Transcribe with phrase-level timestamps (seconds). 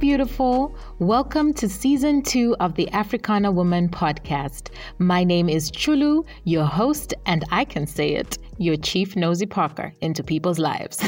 [0.00, 0.74] beautiful.
[0.98, 4.70] Welcome to season two of the Africana Woman podcast.
[4.98, 9.92] My name is Chulu, your host, and I can say it, your chief nosy Parker
[10.00, 11.04] into people's lives.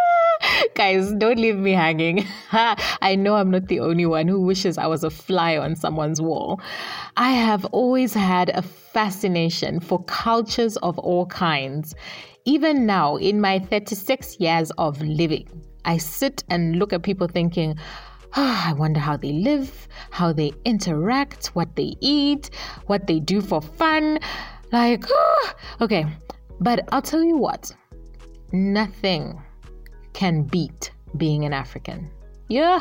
[0.74, 2.26] Guys, don't leave me hanging.
[2.52, 6.20] I know I'm not the only one who wishes I was a fly on someone's
[6.20, 6.60] wall.
[7.16, 11.94] I have always had a fascination for cultures of all kinds.
[12.44, 15.48] Even now, in my 36 years of living,
[15.86, 17.76] I sit and look at people thinking,
[18.36, 22.50] oh, I wonder how they live, how they interact, what they eat,
[22.86, 24.18] what they do for fun.
[24.72, 26.06] Like, oh, okay.
[26.60, 27.72] But I'll tell you what,
[28.52, 29.40] nothing
[30.12, 32.10] can beat being an African.
[32.48, 32.80] Yeah.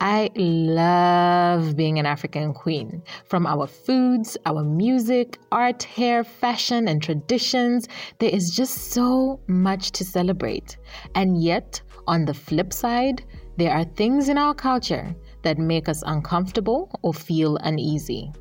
[0.00, 3.02] I love being an African queen.
[3.24, 7.88] From our foods, our music, art, hair, fashion, and traditions,
[8.18, 10.76] there is just so much to celebrate.
[11.14, 13.24] And yet, on the flip side,
[13.56, 18.32] there are things in our culture that make us uncomfortable or feel uneasy.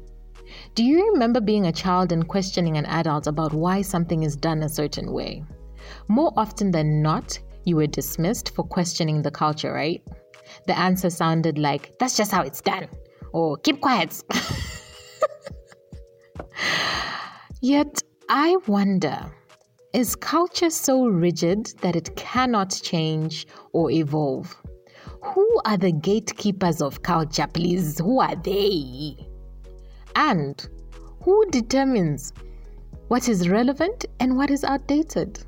[0.76, 4.64] Do you remember being a child and questioning an adult about why something is done
[4.64, 5.44] a certain way?
[6.08, 10.02] More often than not, you were dismissed for questioning the culture, right?
[10.68, 12.88] The answer sounded like, that's just how it's done,
[13.32, 14.22] or keep quiet.
[17.62, 19.32] Yet, I wonder
[19.94, 24.56] is culture so rigid that it cannot change or evolve?
[25.22, 28.00] Who are the gatekeepers of culture, please?
[28.00, 29.16] Who are they?
[30.16, 30.68] And
[31.22, 32.34] who determines
[33.08, 35.46] what is relevant and what is outdated?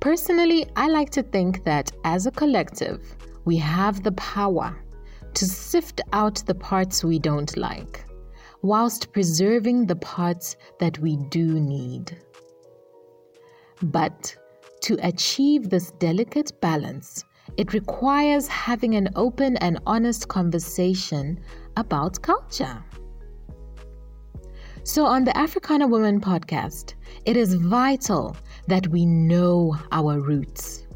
[0.00, 4.76] Personally, I like to think that as a collective, we have the power
[5.34, 8.04] to sift out the parts we don't like,
[8.62, 12.18] whilst preserving the parts that we do need.
[13.82, 14.36] But
[14.82, 17.24] to achieve this delicate balance,
[17.56, 21.40] it requires having an open and honest conversation
[21.76, 22.82] about culture.
[24.84, 28.36] So, on the Africana Woman podcast, it is vital
[28.68, 30.86] that we know our roots.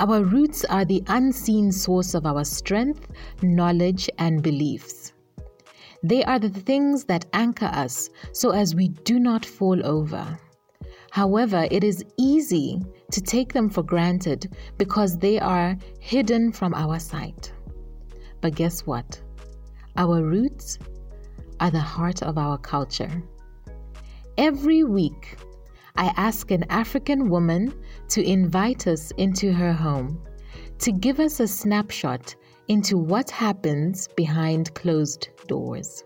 [0.00, 3.06] Our roots are the unseen source of our strength,
[3.42, 5.12] knowledge, and beliefs.
[6.02, 10.38] They are the things that anchor us so as we do not fall over.
[11.14, 12.82] However, it is easy
[13.12, 17.52] to take them for granted because they are hidden from our sight.
[18.40, 19.22] But guess what?
[19.96, 20.76] Our roots
[21.60, 23.22] are the heart of our culture.
[24.38, 25.36] Every week,
[25.94, 27.72] I ask an African woman
[28.08, 30.20] to invite us into her home
[30.80, 32.34] to give us a snapshot
[32.66, 36.02] into what happens behind closed doors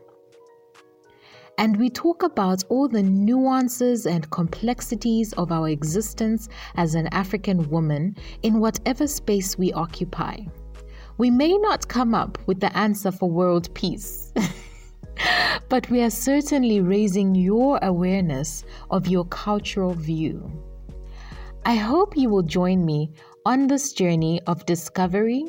[1.59, 7.69] and we talk about all the nuances and complexities of our existence as an African
[7.69, 10.39] woman in whatever space we occupy.
[11.19, 14.33] We may not come up with the answer for world peace.
[15.69, 20.51] but we are certainly raising your awareness of your cultural view.
[21.67, 23.11] I hope you will join me
[23.45, 25.45] on this journey of discovery,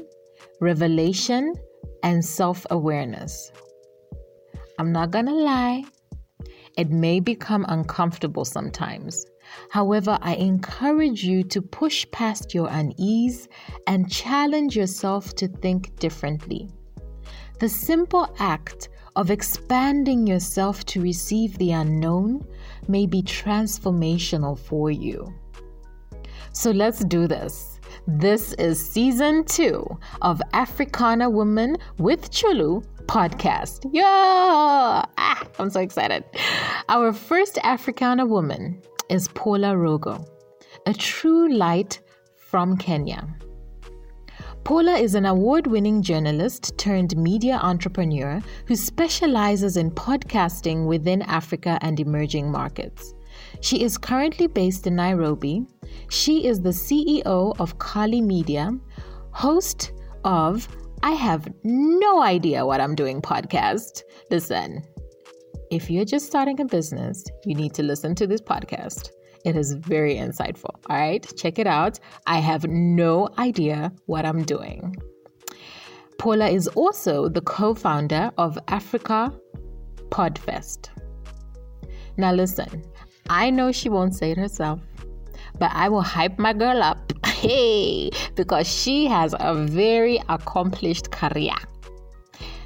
[0.59, 1.53] revelation,
[2.01, 3.51] and self awareness.
[4.79, 5.83] I'm not gonna lie,
[6.79, 9.25] it may become uncomfortable sometimes.
[9.69, 13.49] However, I encourage you to push past your unease
[13.85, 16.69] and challenge yourself to think differently.
[17.59, 22.45] The simple act of expanding yourself to receive the unknown
[22.87, 25.33] may be transformational for you.
[26.53, 27.81] So let's do this.
[28.07, 29.85] This is season two
[30.21, 33.89] of Africana Woman with Chulu podcast.
[33.91, 35.03] Yeah!
[35.59, 36.23] I'm so excited.
[36.87, 40.27] Our first Africana woman is Paula Rogo,
[40.85, 41.99] a true light
[42.37, 43.27] from Kenya.
[44.63, 51.79] Paula is an award winning journalist turned media entrepreneur who specializes in podcasting within Africa
[51.81, 53.13] and emerging markets.
[53.61, 55.65] She is currently based in Nairobi.
[56.09, 58.71] She is the CEO of Kali Media,
[59.31, 59.91] host
[60.23, 60.67] of
[61.01, 64.03] I have no idea what I'm doing podcast.
[64.29, 64.83] Listen,
[65.71, 69.09] if you're just starting a business, you need to listen to this podcast.
[69.45, 70.75] It is very insightful.
[70.89, 71.99] All right, check it out.
[72.25, 74.95] I have no idea what I'm doing.
[76.17, 79.31] Paula is also the co founder of Africa
[80.09, 80.89] Podfest.
[82.17, 82.83] Now, listen,
[83.29, 84.81] I know she won't say it herself,
[85.59, 91.55] but I will hype my girl up Hey, because she has a very accomplished career.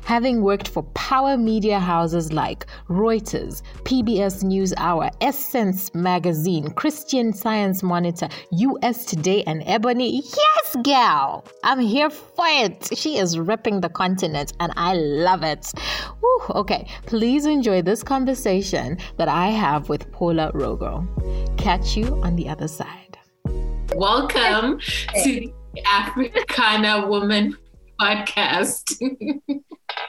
[0.06, 8.28] Having worked for power media houses like Reuters, PBS NewsHour, Essence Magazine, Christian Science Monitor,
[8.52, 10.22] US Today, and Ebony.
[10.24, 11.46] Yes, gal!
[11.64, 12.90] I'm here for it.
[12.96, 15.72] She is ripping the continent, and I love it.
[16.22, 21.08] Woo, okay, please enjoy this conversation that I have with Paula Rogo.
[21.58, 23.18] Catch you on the other side.
[23.96, 27.58] Welcome to the Africana Woman
[28.00, 28.98] podcast.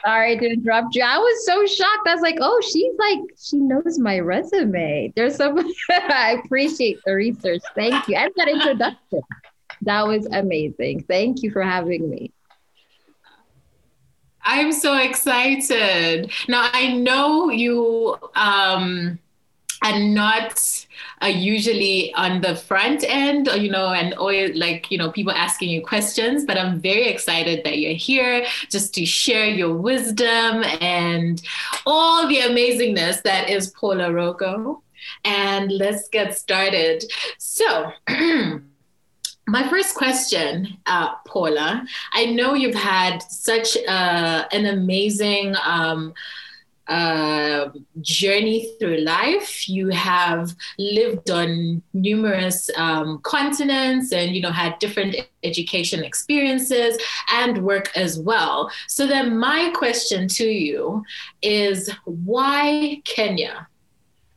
[0.05, 1.03] Sorry to interrupt you.
[1.03, 2.07] I was so shocked.
[2.07, 5.11] I was like, oh, she's like, she knows my resume.
[5.15, 5.57] There's some,
[5.89, 7.61] I appreciate the research.
[7.75, 8.15] Thank you.
[8.15, 9.21] And that introduction.
[9.81, 11.03] That was amazing.
[11.03, 12.31] Thank you for having me.
[14.43, 16.31] I'm so excited.
[16.47, 19.17] Now, I know you um,
[19.83, 20.84] are not
[21.21, 25.69] uh, usually on the front end, you know, and always like, you know, people asking
[25.69, 26.45] you questions.
[26.45, 31.41] But I'm very excited that you're here just to share your wisdom and
[31.85, 34.81] all the amazingness that is Paula Rogo.
[35.23, 37.03] And let's get started.
[37.37, 37.91] So,
[39.47, 46.13] my first question, uh, Paula, I know you've had such uh, an amazing um,
[46.87, 47.69] uh,
[48.01, 49.67] journey through life.
[49.67, 56.97] You have lived on numerous um, continents and, you know, had different education experiences
[57.31, 58.71] and work as well.
[58.87, 61.03] So then my question to you
[61.41, 63.67] is why Kenya?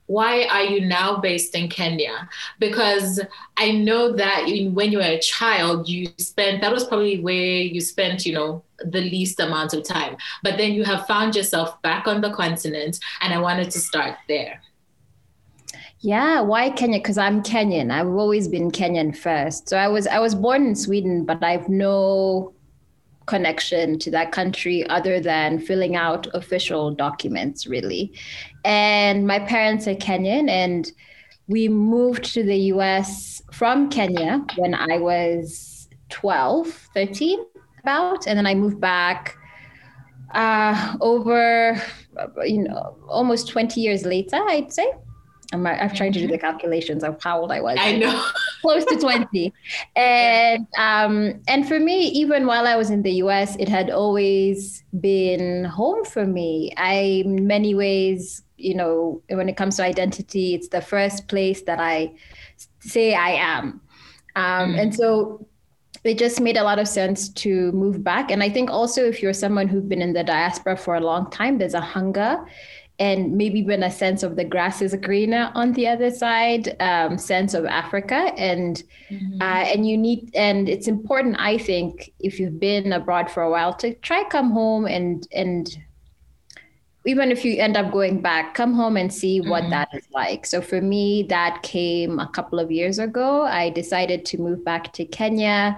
[0.09, 2.29] why are you now based in Kenya?
[2.59, 3.21] Because
[3.59, 7.83] I know that when you were a child, you spent, that was probably where you
[7.83, 10.17] spent, you know, the least amount of time.
[10.43, 14.17] But then you have found yourself back on the continent, and I wanted to start
[14.29, 14.61] there.
[16.01, 17.01] Yeah, why Kenya?
[17.01, 17.91] Because I'm Kenyan.
[17.91, 19.69] I've always been Kenyan first.
[19.69, 22.55] So I was I was born in Sweden, but I've no
[23.27, 28.13] connection to that country other than filling out official documents, really.
[28.65, 30.91] And my parents are Kenyan, and
[31.49, 37.39] we moved to the US from Kenya when I was 12, 13,
[37.89, 38.27] about.
[38.27, 39.37] And then I moved back
[40.35, 41.81] uh, over,
[42.45, 44.93] you know, almost 20 years later, I'd say.
[45.51, 47.79] I'm, I'm trying to do the calculations of how old I was.
[47.81, 48.23] I know.
[48.61, 49.55] Close to 20.
[49.97, 54.85] And um, and for me, even while I was in the US, it had always
[55.01, 56.73] been home for me.
[56.77, 61.63] I in many ways, you know, when it comes to identity, it's the first place
[61.63, 62.13] that I
[62.81, 63.81] say I am.
[64.37, 64.81] Um, mm.
[64.81, 65.49] And so
[66.09, 68.31] it just made a lot of sense to move back.
[68.31, 71.31] And I think also if you're someone who's been in the diaspora for a long
[71.31, 72.45] time, there's a hunger
[72.99, 77.17] and maybe even a sense of the grass is greener on the other side um,
[77.17, 79.41] sense of africa and mm-hmm.
[79.41, 83.51] uh, and you need and it's important i think if you've been abroad for a
[83.51, 85.79] while to try come home and and
[87.09, 89.71] even if you end up going back come home and see what mm-hmm.
[89.71, 94.25] that is like so for me that came a couple of years ago i decided
[94.25, 95.77] to move back to kenya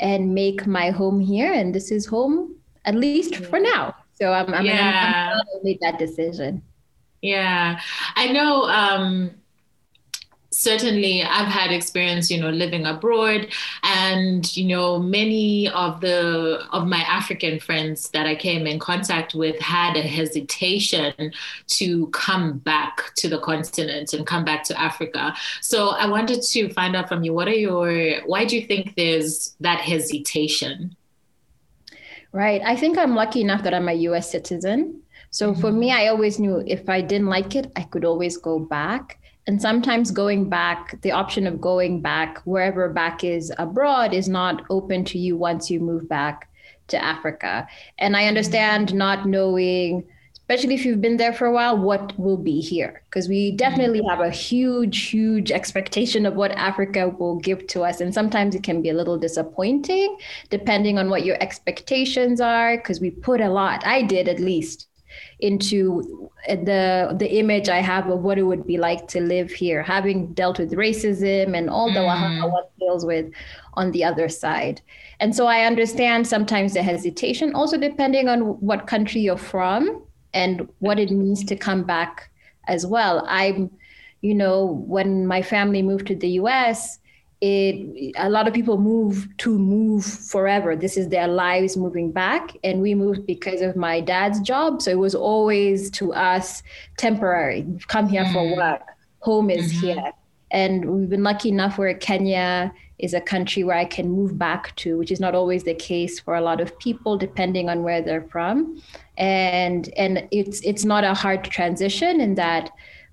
[0.00, 2.54] and make my home here and this is home
[2.84, 5.30] at least for now so I'm, I'm, yeah.
[5.32, 6.62] I'm, I'm made that decision.
[7.22, 7.80] Yeah,
[8.16, 8.64] I know.
[8.64, 9.30] Um,
[10.58, 13.48] certainly, I've had experience, you know, living abroad,
[13.84, 19.34] and you know, many of the of my African friends that I came in contact
[19.34, 21.32] with had a hesitation
[21.68, 25.34] to come back to the continent and come back to Africa.
[25.60, 28.20] So I wanted to find out from you, what are your?
[28.26, 30.96] Why do you think there's that hesitation?
[32.32, 32.60] Right.
[32.64, 35.02] I think I'm lucky enough that I'm a US citizen.
[35.30, 35.60] So mm-hmm.
[35.60, 39.18] for me, I always knew if I didn't like it, I could always go back.
[39.48, 44.62] And sometimes going back, the option of going back wherever back is abroad is not
[44.68, 46.50] open to you once you move back
[46.88, 47.66] to Africa.
[47.98, 48.98] And I understand mm-hmm.
[48.98, 50.04] not knowing
[50.50, 53.02] especially if you've been there for a while, what will be here?
[53.10, 58.00] Because we definitely have a huge, huge expectation of what Africa will give to us.
[58.00, 60.16] And sometimes it can be a little disappointing
[60.48, 64.88] depending on what your expectations are, because we put a lot, I did at least,
[65.40, 69.82] into the the image I have of what it would be like to live here,
[69.82, 72.52] having dealt with racism and all the mm.
[72.52, 73.30] what deals with
[73.74, 74.80] on the other side.
[75.20, 80.02] And so I understand sometimes the hesitation, also depending on what country you're from
[80.34, 82.30] and what it means to come back
[82.66, 83.24] as well.
[83.28, 83.70] I'm,
[84.20, 86.98] you know, when my family moved to the US,
[87.40, 90.74] it a lot of people move to move forever.
[90.74, 94.82] This is their lives moving back, and we moved because of my dad's job.
[94.82, 96.62] So it was always to us
[96.96, 97.66] temporary.
[97.86, 98.32] Come here mm-hmm.
[98.32, 98.82] for work.
[99.20, 99.86] Home is mm-hmm.
[99.86, 100.12] here,
[100.50, 101.78] and we've been lucky enough.
[101.78, 105.62] We're Kenya is a country where I can move back to, which is not always
[105.62, 108.82] the case for a lot of people, depending on where they're from.
[109.16, 112.70] And and it's it's not a hard transition in that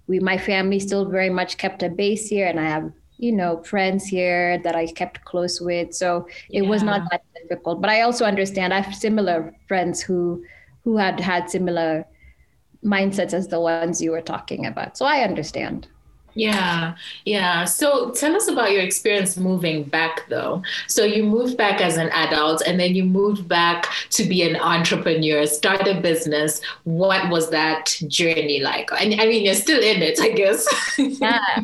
[0.07, 3.63] we my family still very much kept a base here, and I have you know
[3.63, 5.93] friends here that I kept close with.
[5.93, 6.69] So it yeah.
[6.69, 7.81] was not that difficult.
[7.81, 10.43] But I also understand I have similar friends who
[10.83, 12.05] who had had similar
[12.83, 14.97] mindsets as the ones you were talking about.
[14.97, 15.87] So I understand.
[16.35, 17.63] Yeah, yeah.
[17.63, 20.61] So tell us about your experience moving back, though.
[20.87, 24.57] So you moved back as an adult and then you moved back to be an
[24.57, 26.61] entrepreneur, start a business.
[26.83, 28.89] What was that journey like?
[28.99, 30.67] And I mean, you're still in it, I guess.
[30.97, 31.61] yeah.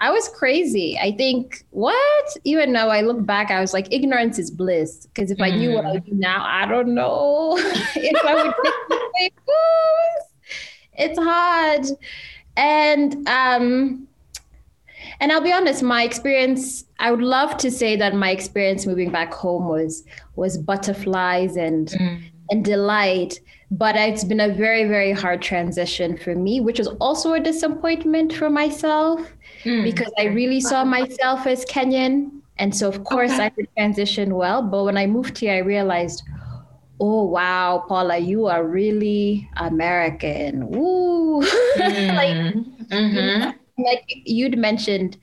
[0.00, 0.98] I was crazy.
[0.98, 5.06] I think what even though I look back, I was like, ignorance is bliss.
[5.06, 5.44] Because if mm.
[5.44, 6.06] I knew what I mm.
[6.06, 8.54] do now, I don't know if I would
[8.88, 9.30] the way
[10.94, 11.86] It's hard,
[12.56, 14.08] and um,
[15.20, 16.84] and I'll be honest, my experience.
[16.98, 20.04] I would love to say that my experience moving back home was
[20.34, 22.22] was butterflies and mm.
[22.50, 23.38] and delight
[23.70, 28.32] but it's been a very very hard transition for me which was also a disappointment
[28.32, 29.32] for myself
[29.64, 29.84] mm.
[29.84, 32.30] because I really saw myself as Kenyan.
[32.58, 33.46] And so, of course, okay.
[33.46, 34.62] I could transition well.
[34.62, 36.22] But when I moved here, I realized,
[37.00, 40.68] oh, wow, Paula, you are really American.
[40.68, 41.42] Woo.
[41.42, 41.46] Mm.
[42.16, 42.54] like,
[42.88, 43.50] mm-hmm.
[43.82, 45.16] like you'd mentioned,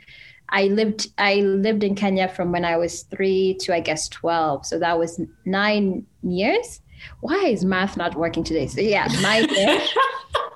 [0.49, 4.65] I lived I lived in Kenya from when I was three to I guess twelve.
[4.65, 6.81] So that was nine years.
[7.19, 8.67] Why is math not working today?
[8.67, 9.89] So yeah, nine years.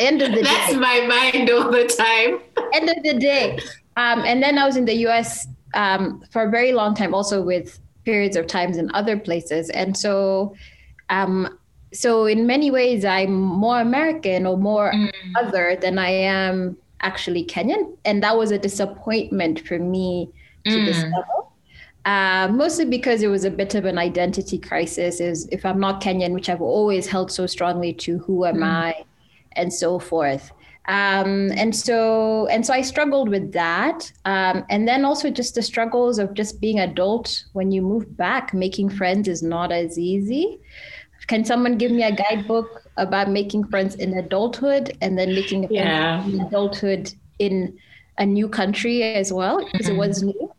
[0.00, 0.78] end of the That's day.
[0.78, 2.40] That's my mind all the time.
[2.72, 3.58] end of the day.
[3.96, 7.42] Um, and then I was in the US um, for a very long time, also
[7.42, 9.70] with periods of times in other places.
[9.70, 10.54] And so,
[11.10, 11.58] um,
[11.92, 15.10] so in many ways, I'm more American or more mm.
[15.36, 17.96] other than I am actually Kenyan.
[18.04, 20.30] And that was a disappointment for me
[20.64, 20.86] to mm.
[20.86, 21.24] discover.
[22.04, 25.20] Uh, mostly because it was a bit of an identity crisis.
[25.20, 28.64] Is if I'm not Kenyan, which I've always held so strongly to, who am mm.
[28.64, 29.04] I?
[29.58, 30.52] And so forth.
[30.86, 35.62] Um, and so and so I struggled with that, um, and then also just the
[35.62, 38.54] struggles of just being adult when you move back.
[38.54, 40.58] Making friends is not as easy.
[41.26, 45.68] Can someone give me a guidebook about making friends in adulthood and then making a
[45.68, 46.24] yeah.
[46.24, 47.76] in adulthood in
[48.16, 49.96] a new country as well because mm-hmm.
[49.96, 50.52] it was new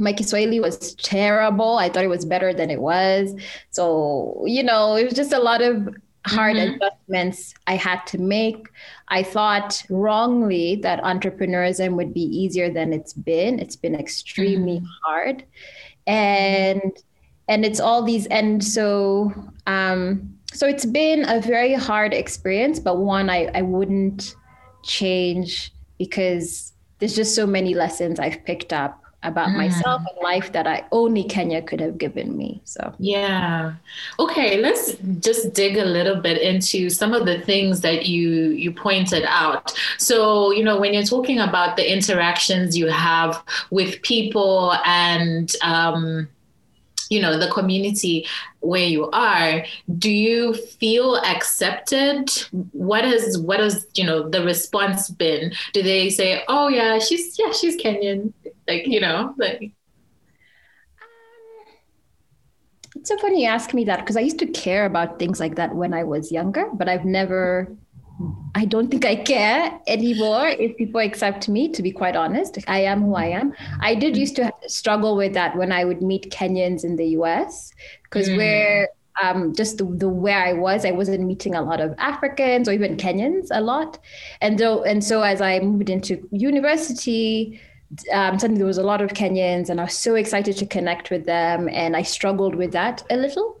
[0.00, 1.76] my Kiswahili was terrible.
[1.76, 3.34] I thought it was better than it was.
[3.70, 5.88] So, you know, it was just a lot of
[6.28, 6.74] hard mm-hmm.
[6.74, 8.68] adjustments I had to make.
[9.08, 13.58] I thought wrongly that entrepreneurism would be easier than it's been.
[13.58, 14.86] It's been extremely mm-hmm.
[15.04, 15.44] hard.
[16.06, 16.92] And
[17.48, 19.32] and it's all these and so
[19.66, 24.34] um so it's been a very hard experience, but one I, I wouldn't
[24.82, 29.56] change because there's just so many lessons I've picked up about mm.
[29.56, 32.60] myself and life that I only Kenya could have given me.
[32.64, 33.74] So, yeah.
[34.18, 38.72] Okay, let's just dig a little bit into some of the things that you you
[38.72, 39.76] pointed out.
[39.98, 46.28] So, you know, when you're talking about the interactions you have with people and um
[47.10, 48.26] you know the community
[48.60, 49.64] where you are
[49.98, 52.28] do you feel accepted
[52.72, 57.38] what is what has you know the response been do they say oh yeah she's
[57.38, 58.32] yeah she's kenyan
[58.68, 59.72] like you know like
[62.94, 65.54] it's so funny you ask me that because I used to care about things like
[65.56, 67.76] that when I was younger, but I've never
[68.54, 72.58] I don't think I care anymore if people accept me, to be quite honest.
[72.66, 73.52] I am who I am.
[73.80, 77.72] I did used to struggle with that when I would meet Kenyans in the US,
[78.02, 78.36] because mm.
[78.36, 78.88] where
[79.22, 82.72] um, just the, the where I was, I wasn't meeting a lot of Africans or
[82.72, 83.98] even Kenyans a lot.
[84.40, 87.60] And so, and so as I moved into university,
[88.12, 91.10] um, suddenly there was a lot of Kenyans, and I was so excited to connect
[91.10, 91.68] with them.
[91.68, 93.58] And I struggled with that a little.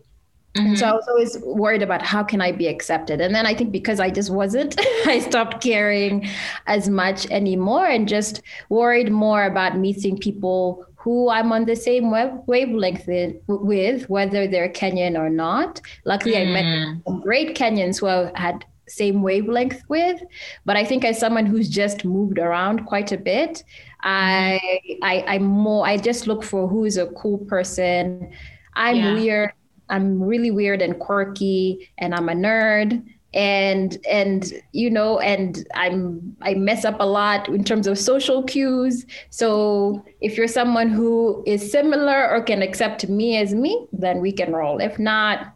[0.54, 0.66] Mm-hmm.
[0.68, 3.20] And so I was always worried about how can I be accepted.
[3.20, 6.28] And then I think because I just wasn't, I stopped caring
[6.66, 12.10] as much anymore and just worried more about meeting people who I'm on the same
[12.10, 13.06] wave- wavelength
[13.46, 15.80] with, whether they're Kenyan or not.
[16.04, 16.48] Luckily, mm.
[16.48, 17.02] I met mm.
[17.06, 20.20] some great Kenyans who I had same wavelength with.
[20.64, 23.62] But I think as someone who's just moved around quite a bit,
[24.02, 25.86] I, I I'm more.
[25.86, 28.32] I just look for who is a cool person.
[28.74, 29.14] I'm yeah.
[29.14, 29.52] weird
[29.90, 33.02] I'm really weird and quirky and I'm a nerd
[33.34, 38.42] and and you know and i'm i mess up a lot in terms of social
[38.42, 44.22] cues so if you're someone who is similar or can accept me as me then
[44.22, 45.54] we can roll if not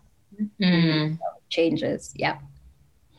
[0.61, 1.19] mm.
[1.49, 2.37] changes yeah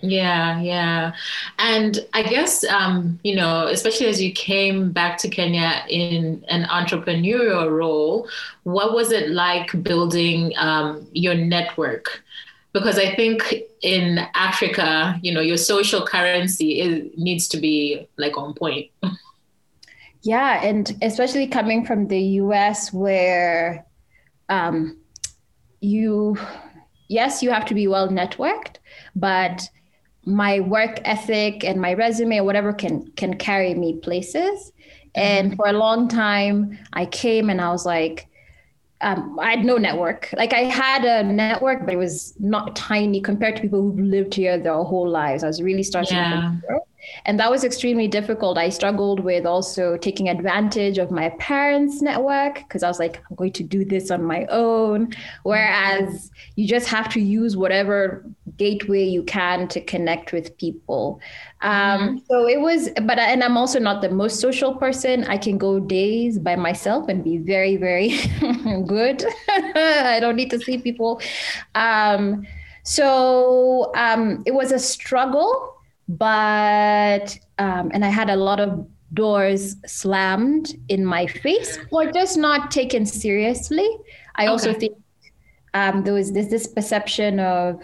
[0.05, 1.13] Yeah, yeah.
[1.59, 6.65] And I guess, um, you know, especially as you came back to Kenya in an
[6.65, 8.27] entrepreneurial role,
[8.63, 12.21] what was it like building um, your network?
[12.73, 18.37] Because I think in Africa, you know, your social currency is, needs to be like
[18.37, 18.91] on point.
[20.21, 23.85] Yeah, and especially coming from the US where
[24.49, 24.97] um,
[25.79, 26.37] you,
[27.07, 28.77] yes, you have to be well networked,
[29.15, 29.69] but
[30.25, 34.71] my work ethic and my resume or whatever can can carry me places
[35.15, 35.55] and mm-hmm.
[35.57, 38.27] for a long time i came and i was like
[39.03, 40.33] um, I had no network.
[40.37, 44.33] Like I had a network, but it was not tiny compared to people who've lived
[44.33, 45.43] here their whole lives.
[45.43, 46.51] I was really starting yeah.
[46.51, 46.87] from zero.
[47.25, 48.57] And that was extremely difficult.
[48.57, 53.35] I struggled with also taking advantage of my parents' network because I was like, I'm
[53.35, 55.13] going to do this on my own.
[55.43, 58.25] Whereas you just have to use whatever
[58.57, 61.19] gateway you can to connect with people.
[61.61, 62.17] Um, mm-hmm.
[62.29, 65.23] So it was, but, and I'm also not the most social person.
[65.25, 68.09] I can go days by myself and be very, very
[68.87, 69.23] good.
[69.49, 71.21] I don't need to see people.
[71.75, 72.45] Um,
[72.83, 75.72] so um, it was a struggle
[76.07, 82.37] but um, and I had a lot of doors slammed in my face or just
[82.37, 83.87] not taken seriously.
[84.35, 84.51] I okay.
[84.51, 84.97] also think
[85.73, 87.81] um, there was there's this perception of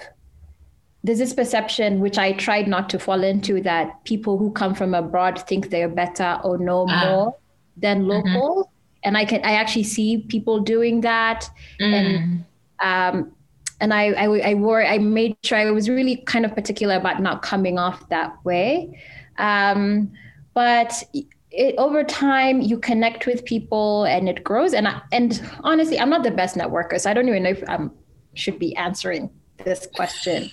[1.04, 4.94] there's this perception which I tried not to fall into that people who come from
[4.94, 7.38] abroad think they're better or know uh, more
[7.78, 8.10] than mm-hmm.
[8.10, 8.64] local.
[8.64, 8.72] Mm-hmm.
[9.06, 11.50] And I can I actually see people doing that.
[11.80, 11.94] Mm.
[11.94, 12.46] And
[12.82, 13.32] um,
[13.80, 17.22] and I, I, I wore, I made sure I was really kind of particular about
[17.22, 19.02] not coming off that way.
[19.38, 20.12] Um,
[20.54, 21.04] but
[21.52, 24.74] it, over time, you connect with people and it grows.
[24.74, 27.64] And I, and honestly, I'm not the best networker, so I don't even know if
[27.68, 27.88] I
[28.34, 29.30] should be answering
[29.64, 30.50] this question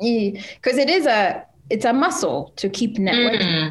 [0.00, 3.70] because it is a it's a muscle to keep networking.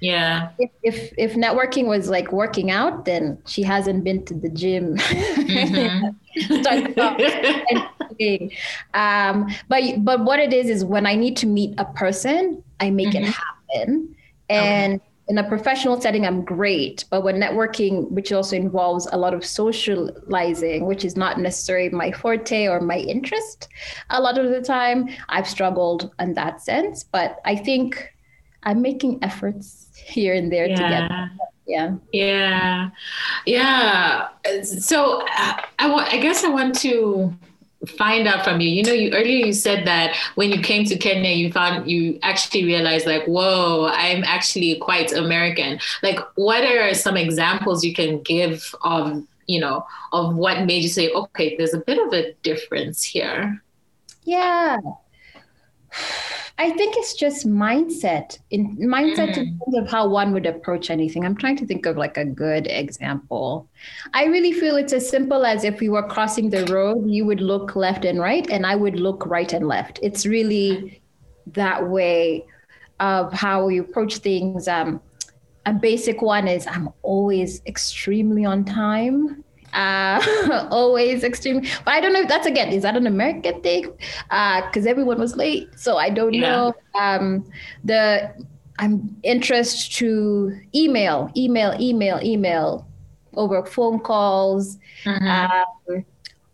[0.00, 0.50] Yeah.
[0.58, 4.96] If, if, if networking was like working out, then she hasn't been to the gym.
[4.96, 6.08] Mm-hmm.
[8.94, 12.90] um, but but what it is is when I need to meet a person, I
[12.90, 13.24] make mm-hmm.
[13.24, 14.14] it happen.
[14.48, 15.04] And okay.
[15.28, 17.04] in a professional setting, I'm great.
[17.10, 22.12] But when networking, which also involves a lot of socializing, which is not necessarily my
[22.12, 23.68] forte or my interest,
[24.10, 27.02] a lot of the time I've struggled in that sense.
[27.02, 28.12] But I think
[28.62, 30.76] I'm making efforts here and there yeah.
[30.76, 31.30] together.
[31.66, 31.96] Yeah.
[32.12, 32.90] Yeah.
[33.44, 34.28] Yeah.
[34.62, 37.34] So uh, I, i guess i want to
[37.98, 38.68] find out from you.
[38.68, 42.18] You know you earlier you said that when you came to kenya you found you
[42.22, 45.78] actually realized like whoa i'm actually quite american.
[46.02, 50.88] Like what are some examples you can give of you know of what made you
[50.88, 53.62] say okay there's a bit of a difference here
[54.24, 54.78] yeah
[56.58, 59.36] I think it's just mindset in mindset mm.
[59.36, 61.24] in terms of how one would approach anything.
[61.24, 63.68] I'm trying to think of like a good example.
[64.14, 67.42] I really feel it's as simple as if we were crossing the road, you would
[67.42, 69.98] look left and right, and I would look right and left.
[70.02, 71.02] It's really
[71.48, 72.46] that way
[73.00, 74.66] of how we approach things.
[74.66, 75.02] Um,
[75.66, 79.44] a basic one is I'm always extremely on time
[79.76, 81.60] uh, always extreme.
[81.84, 83.82] But I don't know if that's again, is that an American thing?
[83.82, 85.68] Because uh, everyone was late.
[85.78, 86.40] So I don't yeah.
[86.40, 86.74] know.
[86.98, 87.48] Um,
[87.84, 88.34] the
[88.78, 92.86] I'm interest to email, email, email, email
[93.34, 95.26] over phone calls, mm-hmm.
[95.26, 96.00] uh,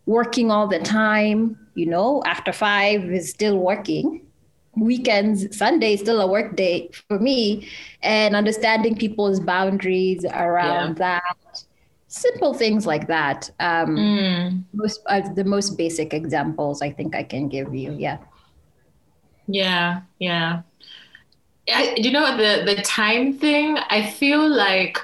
[0.05, 4.25] working all the time, you know, after five is still working.
[4.75, 7.69] Weekends, Sunday is still a work day for me,
[8.01, 11.21] and understanding people's boundaries around yeah.
[11.21, 11.37] that
[12.13, 13.49] simple things like that.
[13.59, 14.63] Um, mm.
[14.73, 17.93] Most uh, the most basic examples I think I can give you.
[17.93, 18.19] Yeah.
[19.47, 20.61] Yeah, yeah.
[21.67, 23.77] I, you know the the time thing.
[23.89, 24.99] I feel like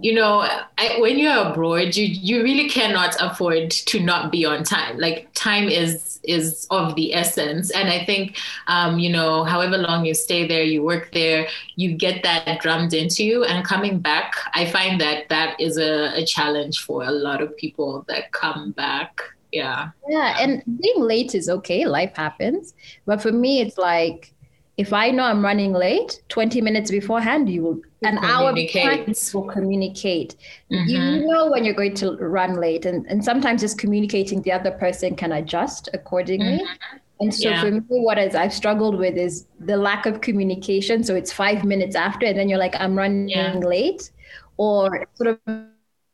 [0.00, 0.40] you know,
[0.78, 4.98] I, when you're abroad, you you really cannot afford to not be on time.
[4.98, 10.04] Like time is is of the essence, and I think, um, you know, however long
[10.04, 13.44] you stay there, you work there, you get that drummed into you.
[13.44, 17.56] And coming back, I find that that is a, a challenge for a lot of
[17.56, 19.20] people that come back.
[19.52, 19.90] Yeah.
[20.08, 21.86] Yeah, and being late is okay.
[21.86, 22.74] Life happens,
[23.06, 24.33] but for me, it's like
[24.76, 29.44] if I know I'm running late, 20 minutes beforehand, you will an hour beforehand will
[29.44, 30.36] communicate.
[30.70, 30.88] Mm-hmm.
[30.88, 34.72] You know when you're going to run late, and, and sometimes just communicating the other
[34.72, 36.58] person can adjust accordingly.
[36.58, 36.96] Mm-hmm.
[37.20, 37.60] And so yeah.
[37.60, 41.04] for me, what is I've struggled with is the lack of communication.
[41.04, 43.54] So it's five minutes after, and then you're like, I'm running yeah.
[43.54, 44.10] late,
[44.56, 45.38] or sort of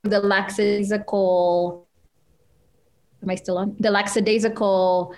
[0.02, 1.88] the lackadaisical.
[3.22, 3.76] Am I still on?
[3.80, 5.14] The lackadaisical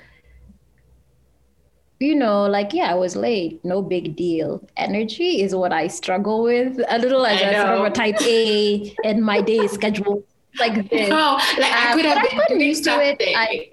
[2.02, 4.66] you know, like, yeah, I was late, no big deal.
[4.76, 9.40] Energy is what I struggle with a little as of a type A, and my
[9.40, 10.24] day is scheduled
[10.58, 11.08] like this.
[11.10, 13.16] Oh, like I um, could have been gotten used to it.
[13.20, 13.68] I,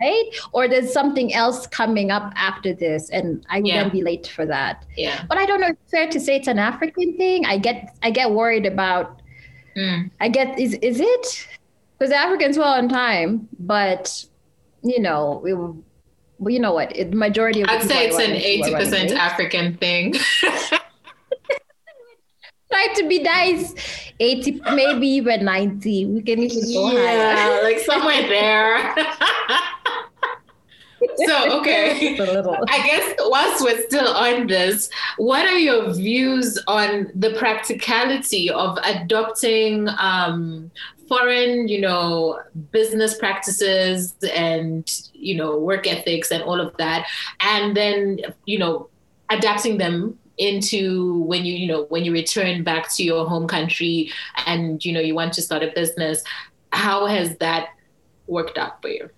[0.00, 0.24] right?
[0.52, 3.82] Or there's something else coming up after this, and I would yeah.
[3.82, 4.84] then be late for that.
[4.96, 5.24] Yeah.
[5.28, 5.68] But I don't know.
[5.68, 7.44] It's fair to say it's an African thing.
[7.46, 9.22] I get I get worried about.
[9.76, 10.10] Mm.
[10.20, 11.48] I get is is it
[11.98, 14.24] because Africans well on time, but
[14.86, 15.82] you know, we, well,
[16.46, 16.90] you know what?
[16.94, 20.14] The majority of I'd say it's an eighty percent African thing.
[22.70, 23.74] Try to be nice.
[24.18, 26.06] 80, maybe even 90.
[26.06, 27.62] We can even go yeah, higher.
[27.62, 28.94] like somewhere there.
[31.26, 32.16] so okay
[32.68, 38.78] i guess whilst we're still on this what are your views on the practicality of
[38.82, 40.70] adopting um,
[41.08, 42.40] foreign, you know,
[42.70, 47.06] business practices and, you know, work ethics and all of that.
[47.40, 48.88] And then, you know,
[49.30, 54.10] adapting them into when you, you know, when you return back to your home country
[54.46, 56.22] and, you know, you want to start a business.
[56.72, 57.68] How has that
[58.26, 59.08] worked out for you?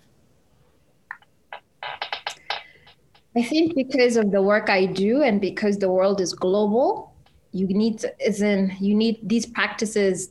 [3.35, 7.13] I think because of the work I do and because the world is global,
[7.51, 10.29] you need to, is in you need these practices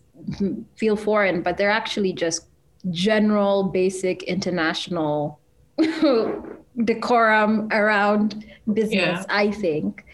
[0.77, 2.47] feel foreign, but they're actually just
[2.91, 5.41] general, basic international
[6.85, 9.25] decorum around business, yeah.
[9.29, 10.05] I think.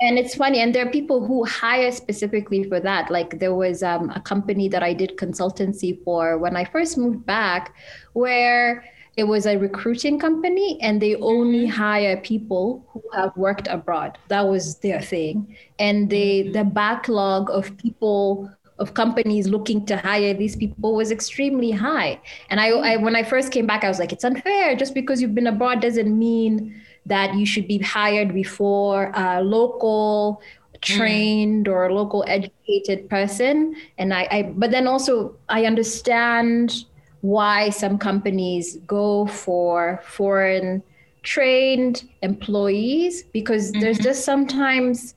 [0.00, 3.10] And it's funny, and there are people who hire specifically for that.
[3.10, 7.26] Like there was um, a company that I did consultancy for when I first moved
[7.26, 7.74] back,
[8.12, 8.84] where
[9.18, 11.76] it was a recruiting company and they only mm-hmm.
[11.76, 16.52] hire people who have worked abroad that was their thing and they mm-hmm.
[16.52, 22.20] the backlog of people of companies looking to hire these people was extremely high.
[22.50, 24.76] And I, I, when I first came back, I was like, it's unfair.
[24.76, 30.42] Just because you've been abroad doesn't mean that you should be hired before a local
[30.80, 31.72] trained mm.
[31.72, 33.74] or a local educated person.
[33.98, 36.84] And I, I, but then also I understand
[37.20, 40.82] why some companies go for foreign
[41.22, 43.80] trained employees because mm-hmm.
[43.80, 45.14] there's just sometimes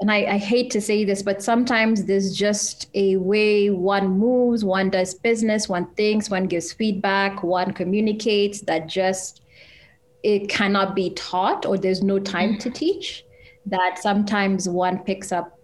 [0.00, 4.62] and I, I, hate to say this, but sometimes there's just a way one moves,
[4.62, 9.40] one does business, one thinks, one gives feedback, one communicates that just
[10.22, 13.24] it cannot be taught or there's no time to teach.
[13.64, 15.58] That sometimes one picks up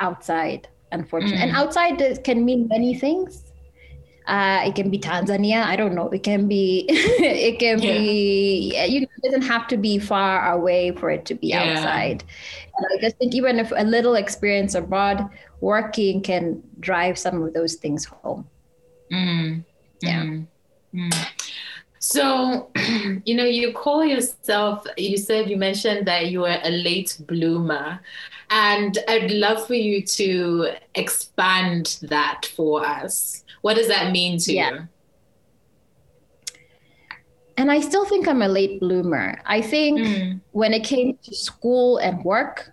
[0.00, 1.38] outside, unfortunately.
[1.38, 1.42] Mm.
[1.42, 3.44] And outside can mean many things.
[4.26, 5.64] Uh, it can be Tanzania.
[5.64, 6.08] I don't know.
[6.08, 6.86] It can be.
[6.88, 7.98] it can yeah.
[7.98, 8.86] be.
[8.88, 11.78] You know, it doesn't have to be far away for it to be yeah.
[11.78, 12.24] outside.
[12.94, 15.28] I just think even if a little experience abroad,
[15.60, 18.48] working can drive some of those things home.
[19.12, 19.64] Mm.
[20.00, 20.22] Yeah.
[20.22, 20.46] Mm.
[20.94, 21.26] Mm.
[21.98, 22.70] So,
[23.24, 28.00] you know, you call yourself, you said you mentioned that you were a late bloomer.
[28.48, 33.44] And I'd love for you to expand that for us.
[33.60, 34.70] What does that mean to yeah.
[34.70, 34.88] you?
[37.60, 39.38] And I still think I'm a late bloomer.
[39.44, 40.40] I think mm.
[40.52, 42.72] when it came to school and work,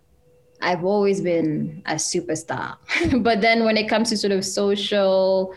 [0.62, 2.78] I've always been a superstar.
[3.22, 5.54] but then when it comes to sort of social,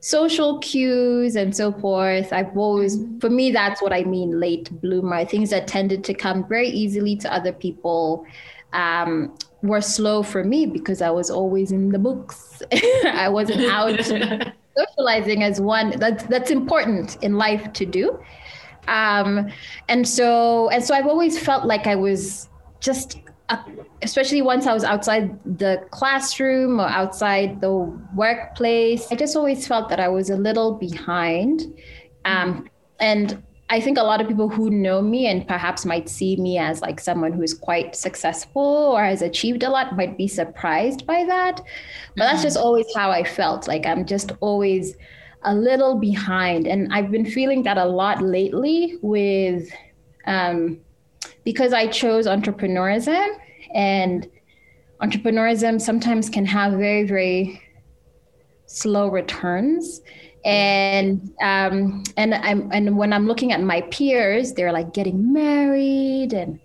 [0.00, 3.18] social cues and so forth, I've always, mm-hmm.
[3.18, 5.26] for me, that's what I mean late bloomer.
[5.26, 8.24] Things that tended to come very easily to other people
[8.72, 12.62] um, were slow for me because I was always in the books.
[13.04, 14.02] I wasn't out
[14.76, 18.18] socializing as one that's that's important in life to do.
[18.88, 19.50] Um,
[19.88, 22.48] and so and so I've always felt like I was
[22.80, 23.18] just
[23.48, 23.62] uh,
[24.02, 27.72] especially once I was outside the classroom or outside the
[28.14, 31.74] workplace, I just always felt that I was a little behind.
[32.24, 32.68] Um,
[33.00, 36.58] and I think a lot of people who know me and perhaps might see me
[36.58, 41.06] as like someone who is quite successful or has achieved a lot might be surprised
[41.06, 41.56] by that.
[41.56, 42.20] But mm-hmm.
[42.20, 43.68] that's just always how I felt.
[43.68, 44.96] Like I'm just always
[45.44, 46.66] a little behind.
[46.66, 49.68] And I've been feeling that a lot lately with,
[50.26, 50.80] um,
[51.44, 53.28] because I chose entrepreneurism
[53.74, 54.28] and
[55.00, 57.62] entrepreneurism sometimes can have very, very
[58.66, 60.00] slow returns
[60.44, 66.34] and um, and I'm and when I'm looking at my peers, they're like getting married
[66.34, 66.60] and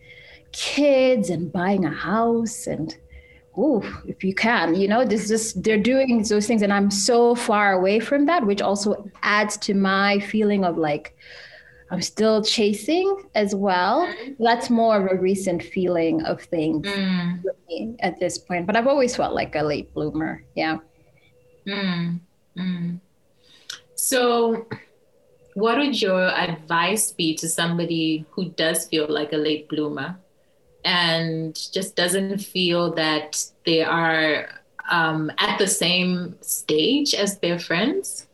[0.51, 2.95] kids and buying a house and
[3.59, 7.35] oh, if you can, you know, this just they're doing those things, and I'm so
[7.35, 11.15] far away from that, which also adds to my feeling of like
[11.91, 14.07] I'm still chasing as well.
[14.07, 14.43] Mm-hmm.
[14.43, 17.95] That's more of a recent feeling of things mm.
[17.99, 20.43] at this point, but I've always felt like a late bloomer.
[20.55, 20.77] Yeah.
[21.67, 22.19] Mm.
[22.57, 22.99] Mm.
[23.95, 24.67] So,
[25.55, 30.17] what would your advice be to somebody who does feel like a late bloomer
[30.85, 34.47] and just doesn't feel that they are
[34.89, 38.27] um, at the same stage as their friends?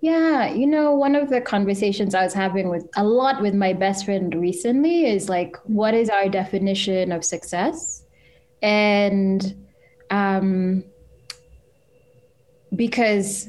[0.00, 3.72] Yeah, you know, one of the conversations I was having with a lot with my
[3.72, 8.04] best friend recently is like, what is our definition of success?
[8.62, 9.66] And
[10.10, 10.84] um,
[12.74, 13.48] because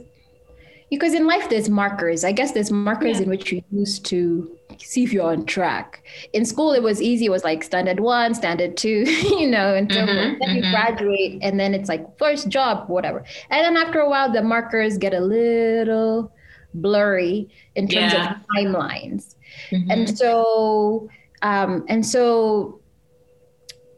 [0.90, 3.24] because in life there's markers i guess there's markers yeah.
[3.24, 7.26] in which you use to see if you're on track in school it was easy
[7.26, 9.04] it was like standard one standard two
[9.40, 10.72] you know and so mm-hmm, then you mm-hmm.
[10.72, 14.98] graduate and then it's like first job whatever and then after a while the markers
[14.98, 16.32] get a little
[16.74, 18.36] blurry in terms yeah.
[18.36, 19.36] of timelines
[19.72, 19.90] mm-hmm.
[19.92, 21.10] and so
[21.42, 22.82] um, and so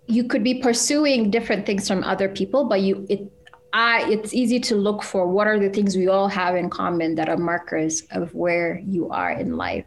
[0.06, 3.32] you could be pursuing different things from other people but you it
[3.74, 7.16] I, it's easy to look for what are the things we all have in common
[7.16, 9.86] that are markers of where you are in life.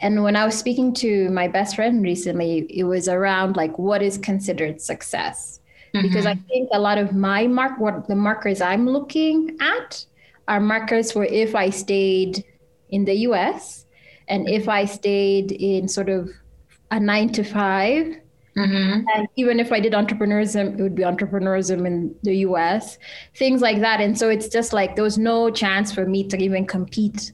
[0.00, 4.02] And when I was speaking to my best friend recently, it was around like what
[4.02, 5.60] is considered success.
[5.94, 6.06] Mm-hmm.
[6.06, 10.04] Because I think a lot of my mark, what the markers I'm looking at
[10.48, 12.44] are markers for if I stayed
[12.88, 13.86] in the US
[14.28, 16.30] and if I stayed in sort of
[16.90, 18.16] a nine to five
[18.56, 19.04] Mm-hmm.
[19.14, 22.98] And even if I did entrepreneurism, it would be entrepreneurism in the US,
[23.36, 24.00] things like that.
[24.00, 27.32] And so it's just like there was no chance for me to even compete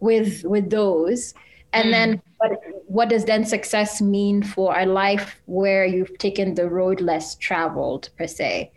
[0.00, 1.34] with with those.
[1.72, 1.92] And mm.
[1.92, 2.52] then but
[2.86, 8.10] what does then success mean for a life where you've taken the road less traveled
[8.16, 8.70] per se?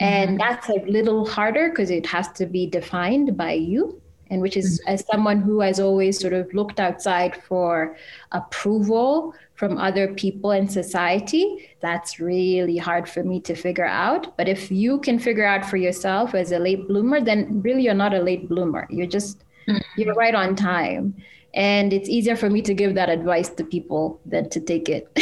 [0.00, 0.38] And mm-hmm.
[0.38, 4.80] that's a little harder because it has to be defined by you and which is
[4.80, 4.94] mm-hmm.
[4.94, 7.96] as someone who has always sort of looked outside for
[8.32, 14.36] approval from other people in society, that's really hard for me to figure out.
[14.36, 17.94] But if you can figure out for yourself as a late bloomer, then really you're
[17.94, 18.86] not a late bloomer.
[18.90, 19.78] You're just mm-hmm.
[19.96, 21.14] you're right on time.
[21.54, 25.08] And it's easier for me to give that advice to people than to take it.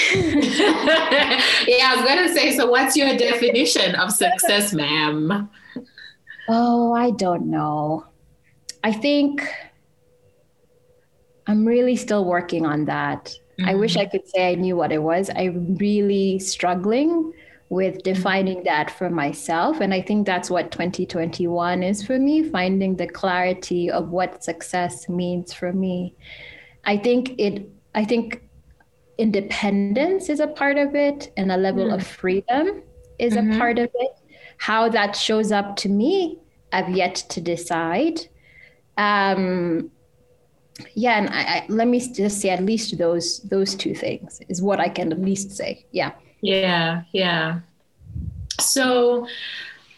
[1.69, 5.51] yeah, I was gonna say, so what's your definition of success, ma'am?
[6.49, 8.07] Oh, I don't know.
[8.83, 9.47] I think
[11.47, 13.27] I'm really still working on that.
[13.61, 13.69] Mm-hmm.
[13.69, 15.31] I wish I could say I knew what it was.
[15.37, 17.33] I'm really struggling
[17.73, 18.13] with mm-hmm.
[18.13, 19.81] defining that for myself.
[19.81, 25.09] And I think that's what 2021 is for me, finding the clarity of what success
[25.09, 26.15] means for me.
[26.85, 28.43] I think it, I think
[29.17, 31.95] independence is a part of it and a level mm.
[31.95, 32.83] of freedom
[33.19, 33.53] is mm-hmm.
[33.53, 34.13] a part of it.
[34.59, 36.41] How that shows up to me,
[36.73, 38.21] I've yet to decide.
[38.99, 39.91] Um,
[40.95, 44.63] yeah and I, I, let me just say at least those those two things is
[44.63, 47.61] what i can at least say yeah yeah yeah
[48.61, 49.27] so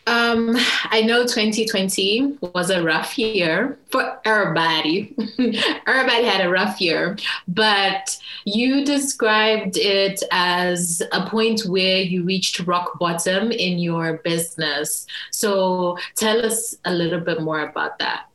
[0.07, 0.57] um,
[0.91, 5.15] I know 2020 was a rough year for everybody.
[5.87, 7.17] everybody had a rough year,
[7.49, 15.07] but you described it as a point where you reached rock bottom in your business.
[15.31, 18.27] So tell us a little bit more about that.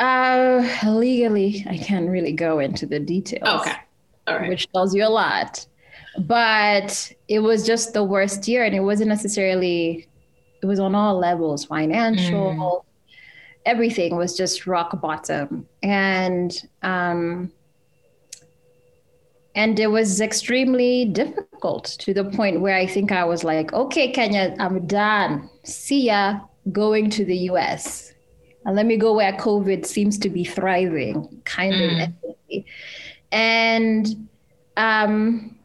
[0.00, 3.60] Uh, legally, I can't really go into the details.
[3.60, 3.76] Okay.
[4.26, 4.48] All right.
[4.48, 5.64] Which tells you a lot.
[6.18, 10.08] But it was just the worst year, and it wasn't necessarily,
[10.62, 12.82] it was on all levels financial, mm.
[13.64, 15.66] everything was just rock bottom.
[15.82, 17.52] And, um,
[19.54, 24.12] and it was extremely difficult to the point where I think I was like, okay,
[24.12, 25.48] Kenya, I'm done.
[25.64, 26.40] See ya
[26.72, 28.12] going to the US
[28.64, 32.04] and let me go where COVID seems to be thriving, kind mm.
[32.04, 32.64] of.
[33.32, 34.28] And
[34.76, 35.56] um,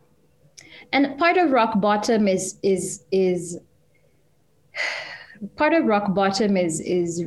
[0.91, 3.59] and part of rock bottom is is is
[5.55, 7.25] part of rock bottom is is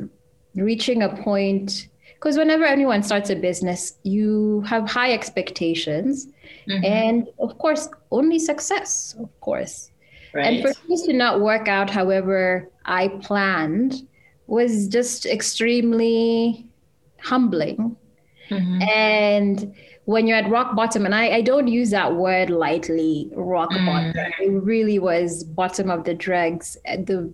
[0.55, 6.27] reaching a point because whenever anyone starts a business, you have high expectations,
[6.67, 6.83] mm-hmm.
[6.83, 9.91] and of course, only success, of course.
[10.33, 10.45] Right.
[10.45, 14.05] And for things to not work out however I planned,
[14.47, 16.67] was just extremely
[17.21, 17.95] humbling.
[18.49, 18.81] Mm-hmm.
[18.81, 19.75] And
[20.09, 23.85] when you're at rock bottom, and I, I don't use that word lightly, rock mm.
[23.85, 24.33] bottom.
[24.39, 26.77] It really was bottom of the dregs.
[26.83, 27.31] The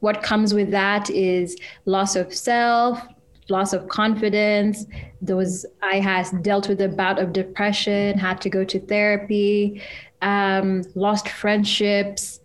[0.00, 3.00] what comes with that is loss of self,
[3.48, 4.86] loss of confidence.
[5.20, 9.80] Was I has dealt with a bout of depression, had to go to therapy,
[10.20, 12.40] um, lost friendships,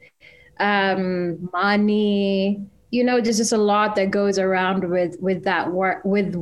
[0.60, 6.06] um, money, you know there's just a lot that goes around with with that work
[6.06, 6.36] with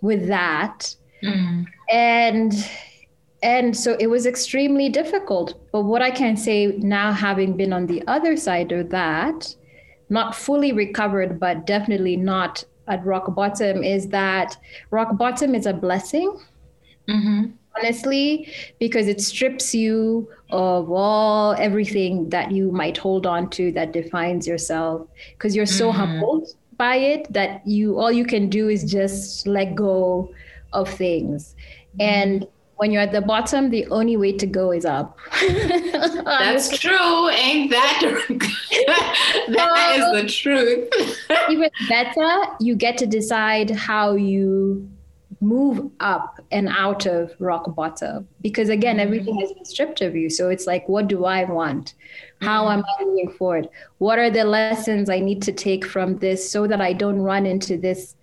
[0.00, 1.66] with that mm.
[1.92, 2.68] and
[3.42, 7.86] and so it was extremely difficult but what i can say now having been on
[7.86, 9.54] the other side of that
[10.10, 14.56] not fully recovered but definitely not at rock bottom is that
[14.90, 16.38] rock bottom is a blessing.
[17.08, 17.50] Mm-hmm.
[17.76, 23.92] Honestly, because it strips you of all everything that you might hold on to that
[23.92, 25.06] defines yourself.
[25.34, 25.98] Because you're so mm-hmm.
[25.98, 30.30] humbled by it that you all you can do is just let go
[30.72, 31.54] of things.
[31.90, 32.00] Mm-hmm.
[32.00, 32.46] And
[32.78, 35.18] when you're at the bottom, the only way to go is up.
[35.48, 37.28] That's true.
[37.30, 38.26] Ain't that
[39.48, 40.88] that is the truth.
[41.50, 44.88] even better, you get to decide how you
[45.40, 49.06] move up and out of rock bottom because again mm-hmm.
[49.06, 51.94] everything has been stripped of you so it's like what do i want
[52.40, 52.80] how mm-hmm.
[52.80, 56.66] am i moving forward what are the lessons i need to take from this so
[56.66, 58.16] that i don't run into this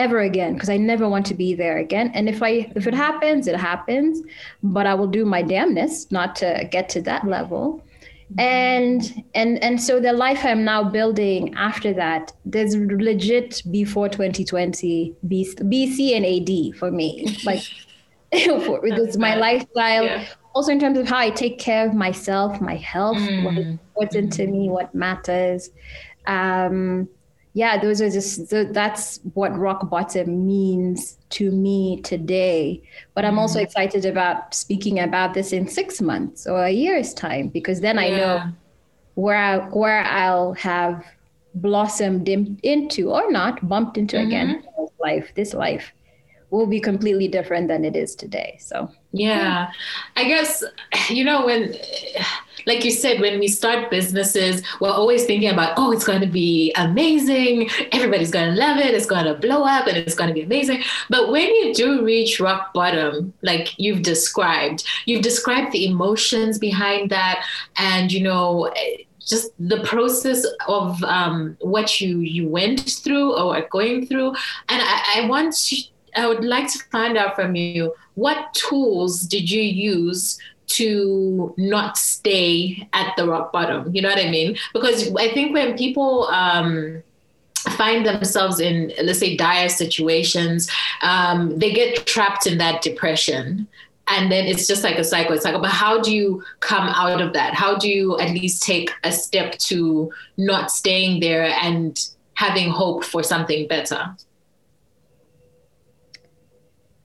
[0.00, 2.10] ever again because I never want to be there again.
[2.14, 4.22] And if I if it happens, it happens,
[4.62, 7.84] but I will do my damnness not to get to that level.
[8.38, 15.14] And and and so the life I'm now building after that, there's legit before 2020
[15.26, 17.36] BC and AD for me.
[17.44, 17.62] Like
[18.64, 20.04] for it's my lifestyle.
[20.04, 20.26] Yeah.
[20.54, 23.44] Also in terms of how I take care of myself, my health, mm.
[23.44, 25.70] what, what's into me, what matters.
[26.26, 27.08] Um,
[27.52, 32.82] yeah, those are just that's what rock bottom means to me today.
[33.14, 33.64] But I'm also mm-hmm.
[33.64, 38.02] excited about speaking about this in six months or a year's time because then yeah.
[38.02, 38.52] I know
[39.14, 41.04] where I, where I'll have
[41.54, 44.26] blossomed into or not bumped into mm-hmm.
[44.26, 44.64] again
[45.00, 45.32] life.
[45.34, 45.92] This life
[46.50, 48.56] will be completely different than it is today.
[48.60, 49.72] So yeah, yeah.
[50.16, 50.62] I guess
[51.08, 51.74] you know when
[52.66, 56.26] like you said, when we start businesses, we're always thinking about, oh, it's going to
[56.26, 57.68] be amazing.
[57.92, 58.94] Everybody's going to love it.
[58.94, 60.82] It's going to blow up and it's going to be amazing.
[61.08, 67.10] But when you do reach rock bottom, like you've described, you've described the emotions behind
[67.10, 67.44] that.
[67.76, 68.72] And, you know,
[69.26, 74.28] just the process of um, what you you went through or are going through.
[74.68, 75.76] And I, I want to,
[76.16, 80.38] I would like to find out from you what tools did you use
[80.70, 83.94] to not stay at the rock bottom.
[83.94, 84.56] You know what I mean?
[84.72, 87.02] Because I think when people um,
[87.76, 90.70] find themselves in, let's say, dire situations,
[91.02, 93.66] um, they get trapped in that depression.
[94.08, 95.34] And then it's just like a cycle.
[95.34, 97.54] It's like, but how do you come out of that?
[97.54, 101.98] How do you at least take a step to not staying there and
[102.34, 104.16] having hope for something better?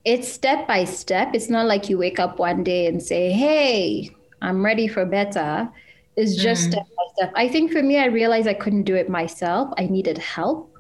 [0.06, 1.32] It's step by step.
[1.34, 5.70] It's not like you wake up one day and say, hey, I'm ready for better.
[6.16, 6.72] It's just mm-hmm.
[6.72, 7.34] step by step.
[7.36, 9.74] I think for me, I realized I couldn't do it myself.
[9.78, 10.72] I needed help.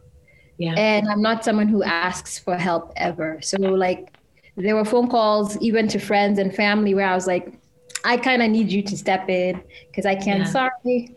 [0.57, 0.75] Yeah.
[0.77, 3.39] And I'm not someone who asks for help ever.
[3.41, 4.15] So, like,
[4.55, 7.51] there were phone calls, even to friends and family, where I was like,
[8.05, 10.69] I kind of need you to step in because I can't, yeah.
[10.69, 11.15] sorry,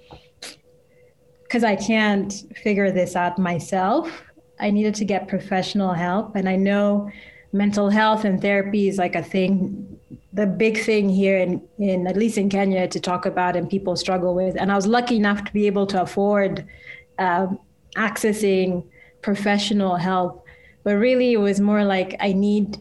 [1.42, 4.10] because I can't figure this out myself.
[4.58, 6.34] I needed to get professional help.
[6.34, 7.10] And I know
[7.52, 9.98] mental health and therapy is like a thing
[10.32, 13.96] the big thing here in, in at least in kenya to talk about and people
[13.96, 16.66] struggle with and i was lucky enough to be able to afford
[17.18, 17.58] um,
[17.96, 18.84] accessing
[19.22, 20.44] professional help
[20.84, 22.78] but really it was more like i need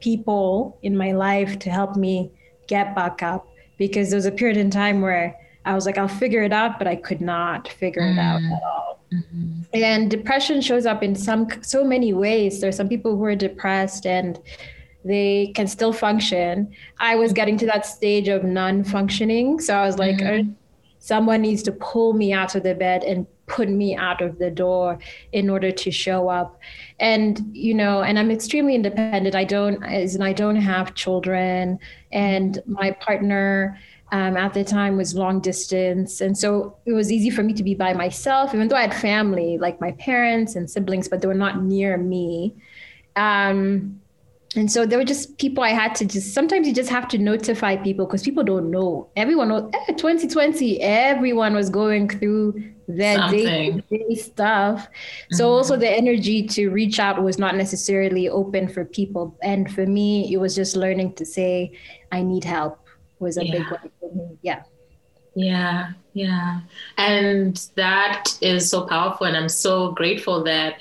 [0.00, 2.30] people in my life to help me
[2.66, 6.08] get back up because there was a period in time where i was like i'll
[6.08, 8.12] figure it out but i could not figure mm.
[8.12, 8.56] it out mm.
[8.56, 9.62] at all Mm-hmm.
[9.72, 12.60] And depression shows up in some so many ways.
[12.60, 14.38] There's some people who are depressed and
[15.04, 16.72] they can still function.
[16.98, 20.50] I was getting to that stage of non-functioning, so I was like, mm-hmm.
[20.98, 24.50] someone needs to pull me out of the bed and put me out of the
[24.50, 24.98] door
[25.32, 26.60] in order to show up
[27.00, 31.78] and you know and i'm extremely independent i don't and i don't have children
[32.12, 33.78] and my partner
[34.10, 36.20] um, at the time was long distance.
[36.20, 38.94] And so it was easy for me to be by myself, even though I had
[38.94, 42.54] family, like my parents and siblings, but they were not near me.
[43.16, 44.00] Um,
[44.56, 47.18] and so there were just people I had to just sometimes you just have to
[47.18, 49.10] notify people because people don't know.
[49.14, 53.82] Everyone knows eh, 2020, everyone was going through their day
[54.14, 54.84] stuff.
[54.84, 55.36] Mm-hmm.
[55.36, 59.36] So also the energy to reach out was not necessarily open for people.
[59.42, 61.72] And for me, it was just learning to say,
[62.10, 62.87] I need help
[63.20, 63.52] was a yeah.
[63.52, 64.38] big one for me.
[64.42, 64.62] Yeah.
[65.34, 66.60] Yeah, yeah.
[66.96, 69.26] And that is so powerful.
[69.26, 70.80] And I'm so grateful that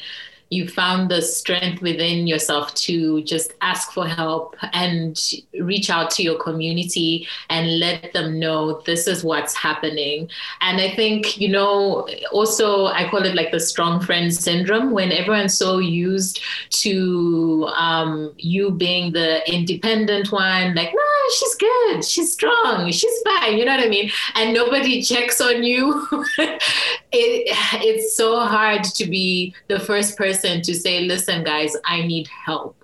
[0.50, 5.20] you found the strength within yourself to just ask for help and
[5.60, 10.30] reach out to your community and let them know this is what's happening.
[10.62, 15.12] And I think, you know, also I call it like the strong friend syndrome when
[15.12, 22.34] everyone's so used to um, you being the independent one, like, no, she's good, she's
[22.34, 24.12] strong, she's fine, you know what I mean?
[24.36, 26.08] And nobody checks on you.
[27.12, 27.48] it,
[27.84, 32.84] it's so hard to be the first person to say, listen, guys, I need help.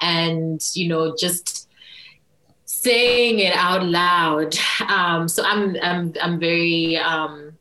[0.00, 1.68] And, you know, just
[2.64, 4.56] saying it out loud.
[4.88, 7.52] Um, so I'm, I'm, I'm very um,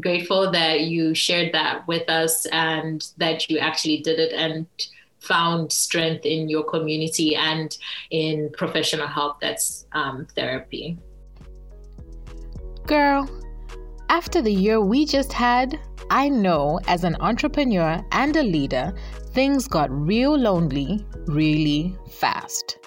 [0.00, 4.66] grateful that you shared that with us and that you actually did it and
[5.20, 7.78] found strength in your community and
[8.10, 10.98] in professional help that's um, therapy.
[12.86, 13.28] Girl,
[14.12, 18.92] after the year we just had, I know as an entrepreneur and a leader,
[19.30, 22.78] things got real lonely really fast.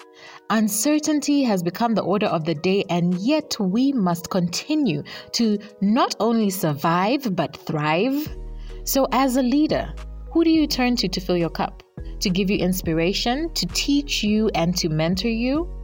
[0.50, 5.02] Uncertainty has become the order of the day, and yet we must continue
[5.32, 8.28] to not only survive but thrive.
[8.84, 9.92] So, as a leader,
[10.30, 11.82] who do you turn to to fill your cup?
[12.20, 15.75] To give you inspiration, to teach you, and to mentor you?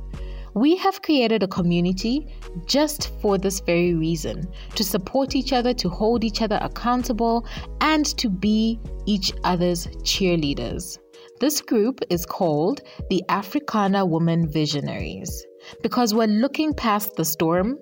[0.54, 2.26] We have created a community
[2.66, 7.46] just for this very reason to support each other, to hold each other accountable,
[7.80, 10.98] and to be each other's cheerleaders.
[11.40, 15.46] This group is called the Africana Women Visionaries
[15.82, 17.78] because we're looking past the storm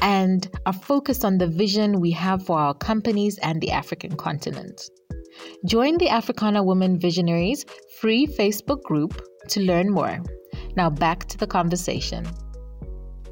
[0.00, 4.90] and are focused on the vision we have for our companies and the African continent.
[5.66, 7.64] Join the Africana Women Visionaries
[8.00, 10.22] free Facebook group to learn more.
[10.76, 12.26] Now back to the conversation.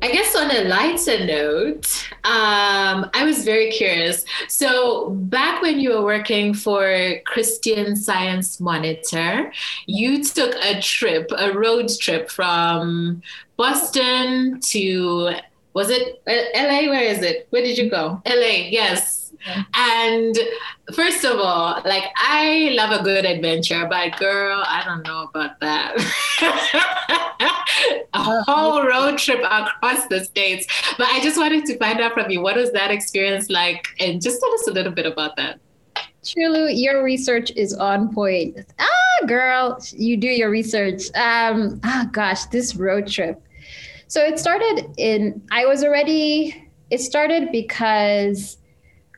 [0.04, 4.22] I guess on a lighter note, um, I was very curious.
[4.48, 9.50] So, back when you were working for Christian Science Monitor,
[9.86, 13.22] you took a trip, a road trip from
[13.56, 15.30] Boston to,
[15.72, 16.90] was it LA?
[16.90, 17.46] Where is it?
[17.48, 18.20] Where did you go?
[18.26, 19.23] LA, yes.
[19.74, 20.38] And
[20.94, 25.60] first of all, like I love a good adventure, but girl, I don't know about
[25.60, 25.94] that.
[28.14, 30.66] a whole road trip across the states.
[30.96, 34.22] But I just wanted to find out from you what was that experience like, and
[34.22, 35.60] just tell us a little bit about that.
[36.22, 38.58] Chulu, your research is on point.
[38.78, 41.02] Ah, girl, you do your research.
[41.14, 43.42] Um, ah, gosh, this road trip.
[44.08, 45.42] So it started in.
[45.50, 46.70] I was already.
[46.90, 48.58] It started because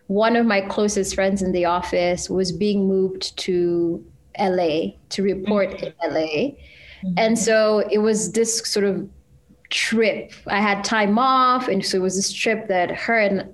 [0.07, 4.05] one of my closest friends in the office was being moved to
[4.39, 5.87] LA to report mm-hmm.
[5.87, 6.21] in LA.
[6.21, 7.13] Mm-hmm.
[7.17, 9.09] And so it was this sort of
[9.71, 10.33] trip.
[10.47, 13.53] I had time off, and so it was this trip that her and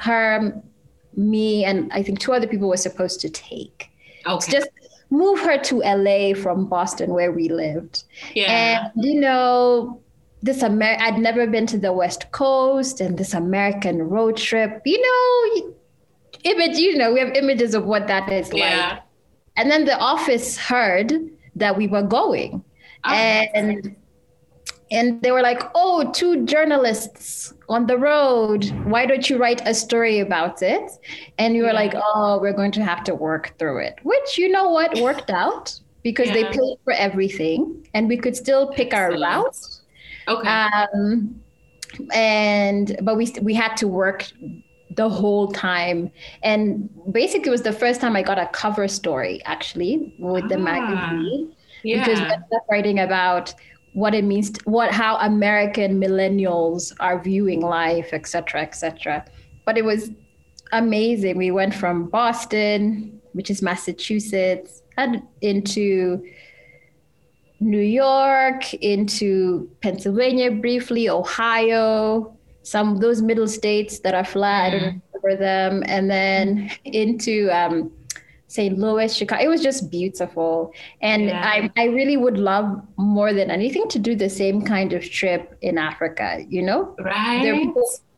[0.00, 0.62] her,
[1.16, 3.90] me, and I think two other people were supposed to take.
[4.26, 4.50] Okay.
[4.50, 4.68] just
[5.10, 8.04] move her to LA from Boston, where we lived.
[8.34, 8.90] Yeah.
[8.94, 10.00] And you know,
[10.46, 14.80] this Amer- I'd never been to the West Coast and this American road trip.
[14.84, 15.72] You know,
[16.44, 16.78] image.
[16.78, 18.88] You know, we have images of what that is yeah.
[18.88, 19.02] like.
[19.56, 21.12] And then the office heard
[21.56, 22.62] that we were going,
[23.04, 23.96] oh, and
[24.90, 28.70] and they were like, "Oh, two journalists on the road.
[28.84, 30.90] Why don't you write a story about it?"
[31.38, 31.84] And we were yeah.
[31.84, 35.30] like, "Oh, we're going to have to work through it." Which you know what worked
[35.30, 36.34] out because yeah.
[36.34, 39.24] they paid for everything, and we could still pick Excellent.
[39.24, 39.82] our routes
[40.28, 40.48] Okay.
[40.48, 41.40] Um,
[42.12, 44.30] and but we we had to work
[44.96, 46.10] the whole time.
[46.42, 50.48] And basically it was the first time i got a cover story actually with ah,
[50.48, 52.04] the magazine yeah.
[52.04, 52.20] because
[52.50, 53.54] we writing about
[53.92, 59.24] what it means to, what how american millennials are viewing life etc etc
[59.64, 60.10] but it was
[60.72, 61.36] amazing.
[61.36, 66.24] We went from boston which is massachusetts and into
[67.60, 74.76] New York, into Pennsylvania briefly, Ohio, some of those middle states that are flat, mm.
[74.76, 77.90] I don't remember them, and then into um,
[78.48, 78.78] St.
[78.78, 79.42] Louis, Chicago.
[79.42, 80.72] It was just beautiful.
[81.00, 81.42] And yeah.
[81.44, 85.56] I, I really would love more than anything to do the same kind of trip
[85.62, 86.94] in Africa, you know?
[86.98, 87.42] Right.
[87.42, 87.72] There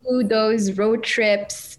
[0.09, 1.78] do those road trips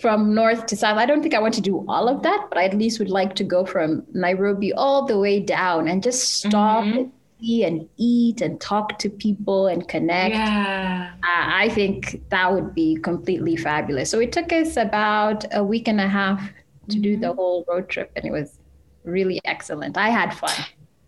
[0.00, 0.98] from north to south.
[0.98, 3.10] I don't think I want to do all of that, but I at least would
[3.10, 6.98] like to go from Nairobi all the way down and just stop mm-hmm.
[6.98, 10.34] and see and eat and talk to people and connect.
[10.34, 11.12] Yeah.
[11.22, 14.10] Uh, I think that would be completely fabulous.
[14.10, 17.02] So it took us about a week and a half to mm-hmm.
[17.02, 18.58] do the whole road trip, and it was
[19.04, 19.96] really excellent.
[19.96, 20.66] I had fun.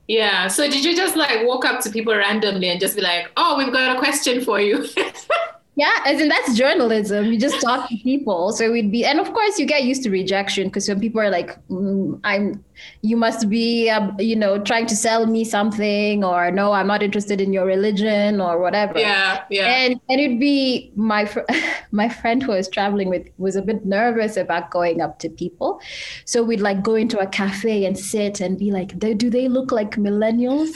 [0.08, 0.48] Yeah.
[0.48, 3.56] So did you just like walk up to people randomly and just be like, "Oh,
[3.56, 4.86] we've got a question for you"?
[5.76, 7.26] Yeah, as in that's journalism.
[7.26, 8.52] You just talk to people.
[8.52, 11.30] So we'd be, and of course, you get used to rejection because when people are
[11.30, 12.62] like, mm, "I'm,"
[13.02, 17.02] you must be, um, you know, trying to sell me something, or no, I'm not
[17.02, 18.98] interested in your religion, or whatever.
[18.98, 19.66] Yeah, yeah.
[19.66, 21.48] And and it'd be my fr-
[21.92, 25.30] my friend who I was traveling with was a bit nervous about going up to
[25.30, 25.80] people,
[26.24, 29.70] so we'd like go into a cafe and sit and be like, "Do they look
[29.70, 30.72] like millennials?"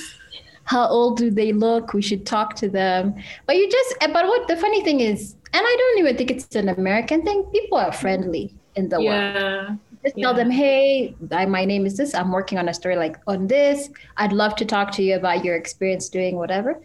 [0.65, 1.93] How old do they look?
[1.93, 3.15] We should talk to them.
[3.47, 6.31] But you just, eh, but what the funny thing is, and I don't even think
[6.31, 8.55] it's an American thing, people are friendly.
[8.77, 9.09] in the Yeah.
[9.09, 9.79] world.
[10.05, 10.37] Just tell Yeah.
[10.39, 12.13] them, hey, I, my name is this.
[12.13, 13.89] I'm working on a story like on this.
[14.17, 16.83] I'd love to talk to you about your experience doing whatever.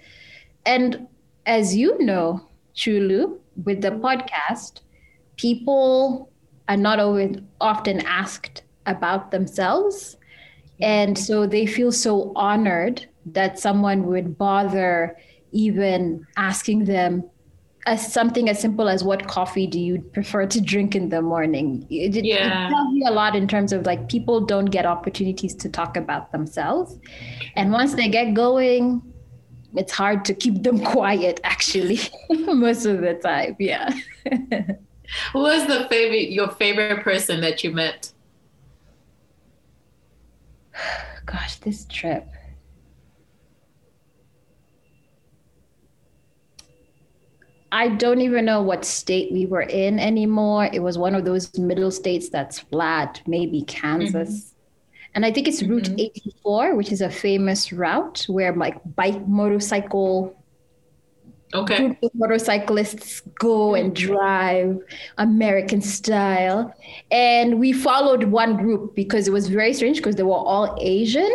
[0.68, 1.08] And
[1.48, 2.42] as you know,
[2.76, 4.82] Chulu, with the podcast,
[5.36, 6.30] people
[6.68, 10.16] are not always often asked about themselves.
[10.80, 15.18] And so they feel so honored that someone would bother
[15.52, 17.24] even asking them
[17.86, 21.88] as something as simple as what coffee do you prefer to drink in the morning?
[21.90, 22.68] It, it- Yeah.
[22.68, 25.98] it tells you a lot in terms of like people don't get opportunities to talk
[25.98, 26.98] about themselves.
[27.56, 29.02] And once they get going,
[29.76, 32.00] it's hard to keep them quiet actually
[32.30, 33.56] most of the time.
[33.60, 33.90] Yeah.
[35.34, 38.12] Who was the favorite your favorite person that you met?
[41.26, 42.28] Gosh, this trip.
[47.72, 50.70] I don't even know what state we were in anymore.
[50.74, 54.56] It was one of those middle states that's flat, maybe Kansas.
[55.16, 56.00] And I think it's Route Mhm.
[56.00, 60.36] 84, which is a famous route where like bike motorcycle
[61.54, 61.98] Okay.
[62.14, 64.78] motorcyclists go and drive
[65.18, 66.72] American style.
[67.10, 71.30] And we followed one group because it was very strange because they were all Asian.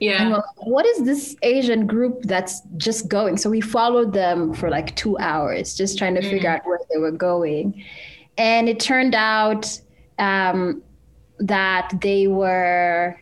[0.00, 0.28] Yeah.
[0.28, 3.36] like, what is this Asian group that's just going?
[3.36, 6.54] So we followed them for like two hours, just trying to figure Mm.
[6.56, 7.84] out where they were going.
[8.36, 9.80] And it turned out
[10.18, 10.82] um,
[11.38, 13.16] that they were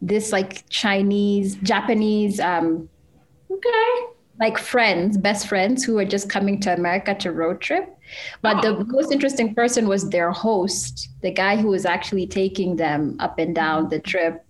[0.00, 2.88] this like Chinese, Japanese, um,
[3.50, 4.06] Okay.
[4.40, 7.94] like friends, best friends who were just coming to America to road trip.
[8.40, 8.84] But the Oh.
[8.86, 13.54] most interesting person was their host, the guy who was actually taking them up and
[13.54, 14.44] down the trip,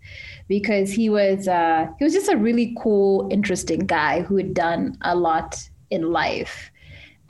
[0.48, 4.96] because he was uh, he was just a really cool, interesting guy who had done
[5.02, 5.56] a lot
[5.90, 6.70] in life.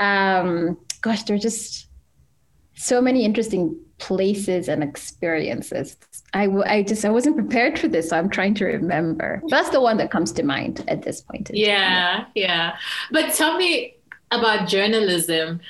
[0.01, 1.89] Um, gosh, there are just
[2.75, 5.97] so many interesting places and experiences.
[6.33, 9.43] I, w- I just I wasn't prepared for this, so I'm trying to remember.
[9.49, 11.51] That's the one that comes to mind at this point.
[11.51, 11.65] in time.
[11.65, 12.77] Yeah, yeah.
[13.11, 13.97] But tell me
[14.31, 15.61] about journalism.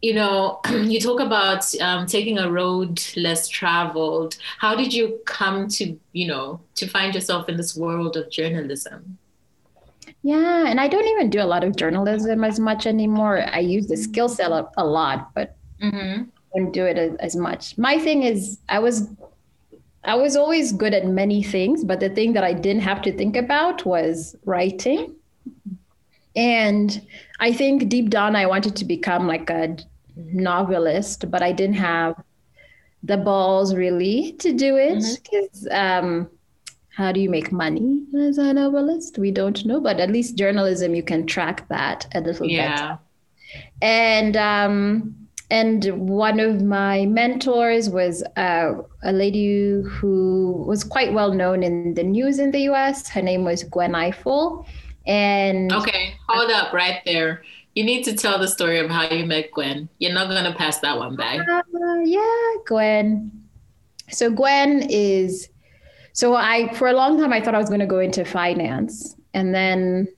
[0.00, 4.36] You know, you talk about um, taking a road less traveled.
[4.58, 9.18] How did you come to, you know, to find yourself in this world of journalism?
[10.22, 13.44] Yeah, and I don't even do a lot of journalism as much anymore.
[13.52, 16.22] I use the skill set a, a lot, but Mm-hmm.
[16.54, 17.76] I don't do it as, as much.
[17.78, 19.08] My thing is, I was,
[20.04, 23.12] I was always good at many things, but the thing that I didn't have to
[23.12, 25.14] think about was writing.
[26.34, 27.00] And
[27.40, 29.76] I think deep down, I wanted to become like a
[30.16, 32.14] novelist, but I didn't have
[33.02, 36.28] the balls really to do it because um,
[36.90, 39.18] how do you make money as a novelist?
[39.18, 42.96] We don't know, but at least journalism, you can track that a little Yeah.
[43.80, 45.14] and um,
[45.50, 48.72] and one of my mentors was uh,
[49.02, 53.08] a lady who was quite well known in the news in the U.S.
[53.08, 54.66] Her name was Gwen Ifill,
[55.08, 57.42] and Okay, hold up right there.
[57.74, 59.88] You need to tell the story of how you met Gwen.
[59.98, 61.38] You're not going to pass that one by.
[61.38, 61.62] Uh,
[62.04, 63.32] yeah, Gwen.
[64.10, 65.48] So Gwen is
[66.12, 69.16] so I for a long time I thought I was going to go into finance
[69.34, 70.08] and then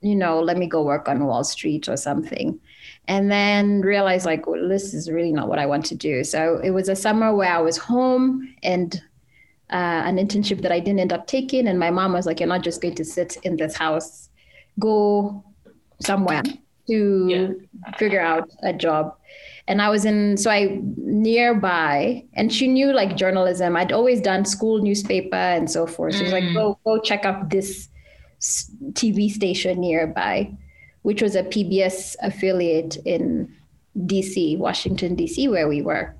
[0.00, 2.60] you know, let me go work on Wall Street or something.
[3.08, 6.24] And then realized like well, this is really not what I want to do.
[6.24, 9.00] So it was a summer where I was home and
[9.70, 11.66] uh, an internship that I didn't end up taking.
[11.68, 14.28] And my mom was like, You're not just going to sit in this house,
[14.78, 15.44] go
[16.00, 16.42] somewhere
[16.88, 17.48] to Yeah.
[17.98, 19.16] figure out a job
[19.66, 23.76] and I was in so I nearby, and she knew like journalism.
[23.76, 26.16] I'd always done school newspaper and so forth.
[26.16, 26.54] She was like, Mm.
[26.54, 27.88] "Go go check out this
[28.92, 30.52] TV station nearby,"
[31.02, 33.48] which was a PBS affiliate in
[34.06, 36.14] DC, Washington DC, where we were.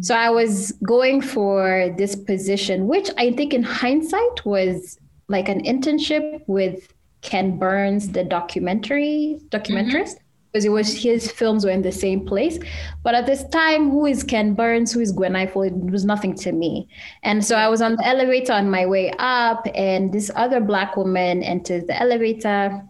[0.00, 5.62] So I was going for this position, which I think in hindsight was like an
[5.64, 6.92] internship with
[7.22, 10.50] Ken Burns, the documentary documentarist mm-hmm.
[10.52, 12.58] because it was his films were in the same place.
[13.02, 14.92] But at this time, who is Ken Burns?
[14.92, 15.66] Who is Gwen Ifill?
[15.66, 16.88] It was nothing to me.
[17.22, 20.96] And so I was on the elevator on my way up, and this other black
[20.96, 22.82] woman enters the elevator,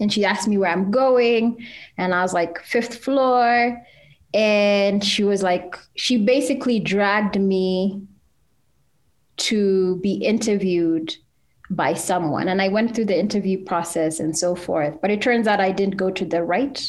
[0.00, 1.64] and she asked me where I'm going,
[1.98, 3.80] and I was like fifth floor,
[4.34, 8.02] and she was like, she basically dragged me
[9.38, 11.14] to be interviewed
[11.70, 12.48] by someone.
[12.48, 15.00] And I went through the interview process and so forth.
[15.00, 16.82] But it turns out I didn't go to the right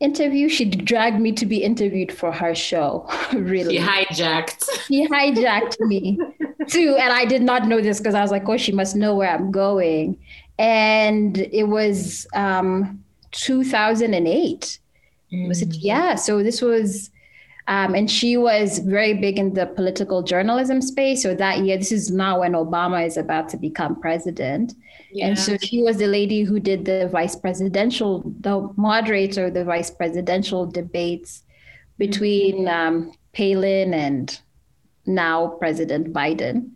[0.00, 0.48] interview.
[0.48, 3.08] She dragged me to be interviewed for her show.
[3.32, 3.76] really.
[3.76, 4.64] She hijacked.
[4.86, 6.18] She hijacked me
[6.68, 6.96] too.
[6.98, 9.30] And I did not know this because I was like, oh, she must know where
[9.30, 10.18] I'm going.
[10.58, 13.02] And it was um,
[13.32, 14.78] 2008.
[15.32, 15.74] Was it?
[15.74, 16.16] Yeah.
[16.16, 17.10] So this was
[17.70, 21.22] Um, and she was very big in the political journalism space.
[21.22, 24.74] So that year, this is now when Obama is about to become president.
[25.12, 25.28] Yeah.
[25.28, 29.64] And so she was the lady who did the vice presidential, the moderator of the
[29.64, 31.44] vice presidential debates
[31.96, 34.40] between um, Palin and
[35.06, 36.72] now President Biden.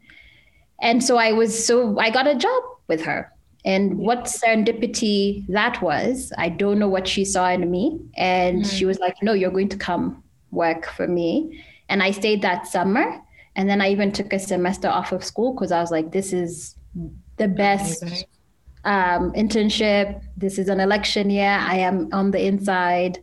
[0.80, 3.34] And so I was so I got a job with her.
[3.64, 7.98] And what serendipity that was, I don't know what she saw in me.
[8.16, 8.70] And mm.
[8.70, 11.64] she was like, No, you're going to come work for me.
[11.88, 13.20] And I stayed that summer.
[13.56, 16.32] And then I even took a semester off of school because I was like, This
[16.32, 16.76] is
[17.36, 18.26] the best
[18.84, 20.22] um, internship.
[20.36, 21.58] This is an election year.
[21.60, 23.18] I am on the inside.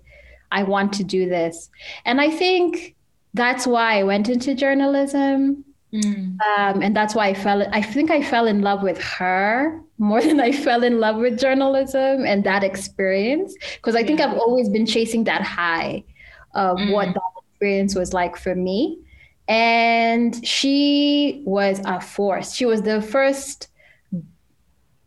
[0.51, 1.69] I want to do this.
[2.05, 2.95] And I think
[3.33, 5.63] that's why I went into journalism.
[5.93, 6.39] Mm.
[6.41, 10.21] Um, and that's why I fell, I think I fell in love with her more
[10.29, 13.55] than I fell in love with journalism and that experience.
[13.75, 14.31] Because I think yeah.
[14.31, 16.03] I've always been chasing that high
[16.53, 16.91] of mm.
[16.91, 17.21] what that
[17.51, 18.99] experience was like for me.
[19.47, 22.53] And she was a force.
[22.53, 23.67] She was the first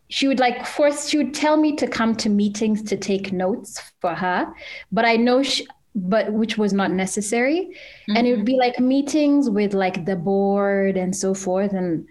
[0.07, 3.81] she would like force she would tell me to come to meetings to take notes
[4.01, 4.53] for her
[4.91, 5.65] but i know she,
[5.95, 8.17] but which was not necessary mm-hmm.
[8.17, 8.45] and it would mm-hmm.
[8.45, 12.05] be like meetings with like the board and so forth and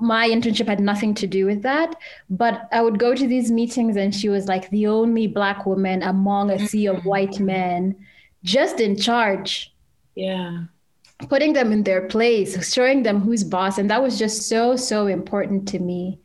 [0.00, 1.94] my internship had nothing to do with that
[2.30, 6.02] but i would go to these meetings and she was like the only black woman
[6.02, 7.46] among a sea of white mm-hmm.
[7.46, 7.96] men
[8.42, 9.74] just in charge
[10.14, 10.64] yeah
[11.28, 15.06] putting them in their place showing them who's boss and that was just so so
[15.06, 16.18] important to me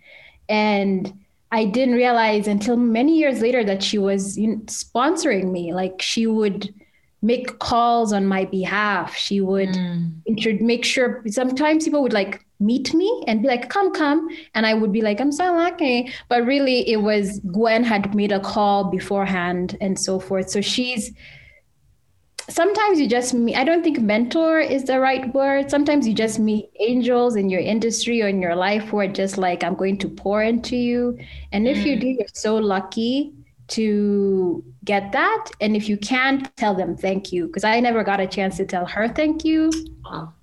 [0.47, 1.13] and
[1.51, 5.73] I didn't realize until many years later that she was sponsoring me.
[5.73, 6.73] Like she would
[7.21, 9.15] make calls on my behalf.
[9.15, 10.61] She would mm.
[10.61, 14.29] make sure sometimes people would like meet me and be like, come, come.
[14.55, 16.11] And I would be like, I'm so lucky.
[16.29, 20.49] But really, it was Gwen had made a call beforehand and so forth.
[20.49, 21.11] So she's
[22.49, 25.69] sometimes you just meet i don't think mentor is the right word.
[25.69, 29.37] Sometimes you just meet angels in your industry or in your life who are just
[29.37, 31.17] like i'm going to pour into you.
[31.51, 31.85] And if mm.
[31.85, 33.33] you do you're so lucky
[33.69, 35.45] to get that.
[35.61, 37.47] And if you can't tell them thank you.
[37.47, 39.71] Because i never got a chance to tell her thank you.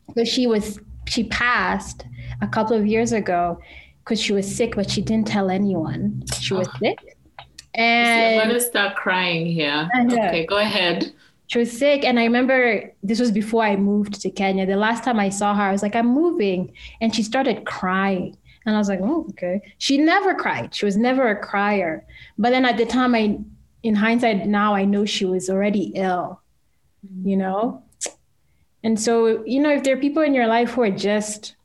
[0.06, 2.04] Because she was she passed
[2.40, 3.58] a couple of years ago
[4.04, 6.22] because she was sick but she didn't tell anyone.
[6.40, 6.78] She was oh.
[6.78, 7.16] sick.
[7.74, 9.88] And i'm gonna start crying here.
[10.10, 11.12] Okay go ahead
[11.48, 14.64] she was sick and i remember this was before i moved to kenya.
[14.64, 18.36] The last time i saw her i was like i'm moving and she started crying.
[18.64, 19.60] And i was like oh okay.
[19.78, 20.74] She never cried.
[20.74, 22.04] She was never a crier.
[22.36, 23.38] But then at the time i
[23.82, 26.40] in hindsight now i know she was already ill
[27.22, 27.82] you know?
[28.84, 31.56] And so you know if there are people in your life who are just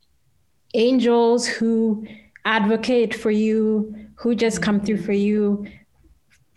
[0.74, 2.08] angels who
[2.46, 5.68] advocate for you who just come through for you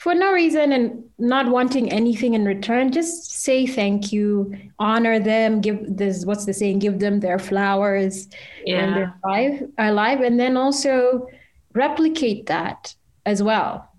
[0.07, 5.61] for no reason and not wanting anything in return, just say thank you, honor them,
[5.61, 8.29] give this what's the saying, give them their flowers
[8.65, 8.85] yeah.
[8.85, 11.27] and their life uh, alive, and then also
[11.73, 12.95] replicate that
[13.25, 13.91] as well.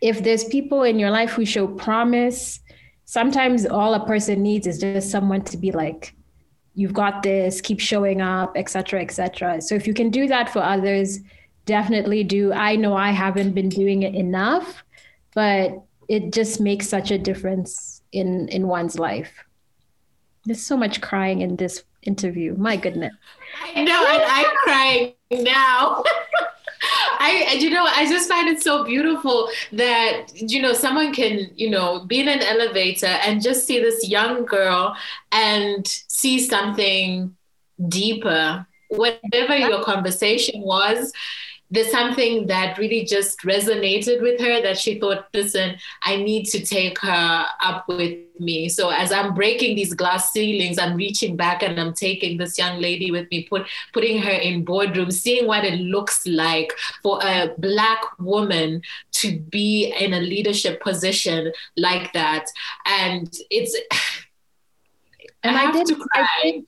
[0.00, 2.58] If there's people in your life who show promise,
[3.04, 6.12] sometimes all a person needs is just someone to be like,
[6.74, 9.62] you've got this, keep showing up, etc., etc.
[9.62, 11.20] So if you can do that for others,
[11.66, 12.52] definitely do.
[12.52, 14.83] I know I haven't been doing it enough
[15.34, 19.32] but it just makes such a difference in in one's life.
[20.44, 22.54] There's so much crying in this interview.
[22.56, 23.14] My goodness.
[23.74, 26.02] I know and i'm crying now.
[27.18, 31.70] I, you know, I just find it so beautiful that, you know, someone can, you
[31.70, 34.94] know, be in an elevator and just see this young girl
[35.32, 37.34] and see something
[37.88, 38.66] deeper.
[38.88, 41.12] Whatever your conversation was,
[41.70, 46.64] there's something that really just resonated with her that she thought, listen, I need to
[46.64, 48.68] take her up with me.
[48.68, 52.80] So as I'm breaking these glass ceilings, I'm reaching back and I'm taking this young
[52.80, 57.52] lady with me, put, putting her in boardroom, seeing what it looks like for a
[57.58, 62.46] black woman to be in a leadership position like that.
[62.86, 63.74] And it's
[65.42, 66.64] and I, I did, I did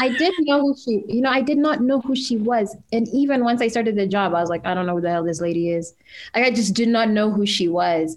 [0.00, 2.76] I didn't know who she, you know, I did not know who she was.
[2.92, 5.10] And even once I started the job, I was like, I don't know who the
[5.10, 5.94] hell this lady is.
[6.34, 8.16] Like, I just did not know who she was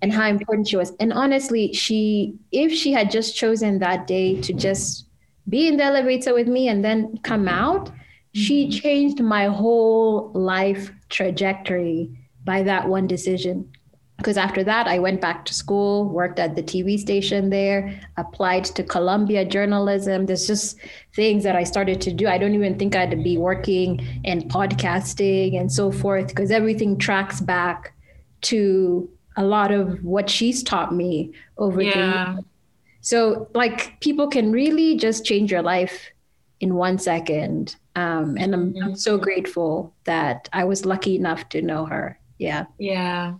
[0.00, 0.92] and how important she was.
[1.00, 5.06] And honestly, she, if she had just chosen that day to just
[5.48, 7.90] be in the elevator with me and then come out,
[8.32, 8.78] she mm-hmm.
[8.78, 12.10] changed my whole life trajectory
[12.44, 13.70] by that one decision
[14.16, 18.64] because after that i went back to school worked at the tv station there applied
[18.64, 20.78] to columbia journalism there's just
[21.14, 25.58] things that i started to do i don't even think i'd be working in podcasting
[25.58, 27.92] and so forth because everything tracks back
[28.40, 31.92] to a lot of what she's taught me over yeah.
[31.92, 32.44] the years
[33.04, 36.08] So, like, people can really just change your life
[36.58, 37.76] in one second.
[37.94, 42.18] Um, and I'm, I'm so grateful that I was lucky enough to know her.
[42.38, 42.66] Yeah.
[42.78, 43.34] Yeah.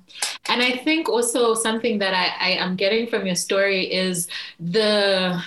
[0.49, 4.29] And I think also something that I, I am getting from your story is
[4.61, 5.43] the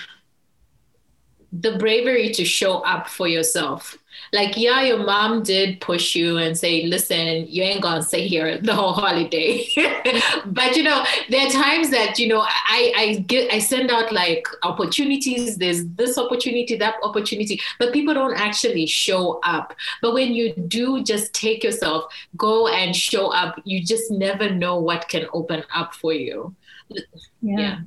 [1.52, 3.96] the bravery to show up for yourself.
[4.32, 8.58] Like yeah your mom did push you and say listen you ain't gonna stay here
[8.62, 9.66] the whole holiday.
[10.46, 14.12] But you know there are times that you know i i get i send out
[14.12, 15.56] like opportunities.
[15.56, 17.60] There's this opportunity that opportunity.
[17.78, 19.74] But people don't actually show up.
[20.02, 24.78] But when you do just take yourself go and show up you just never know
[24.78, 26.54] what can open up for you.
[26.90, 27.00] Yeah.
[27.40, 27.78] yeah.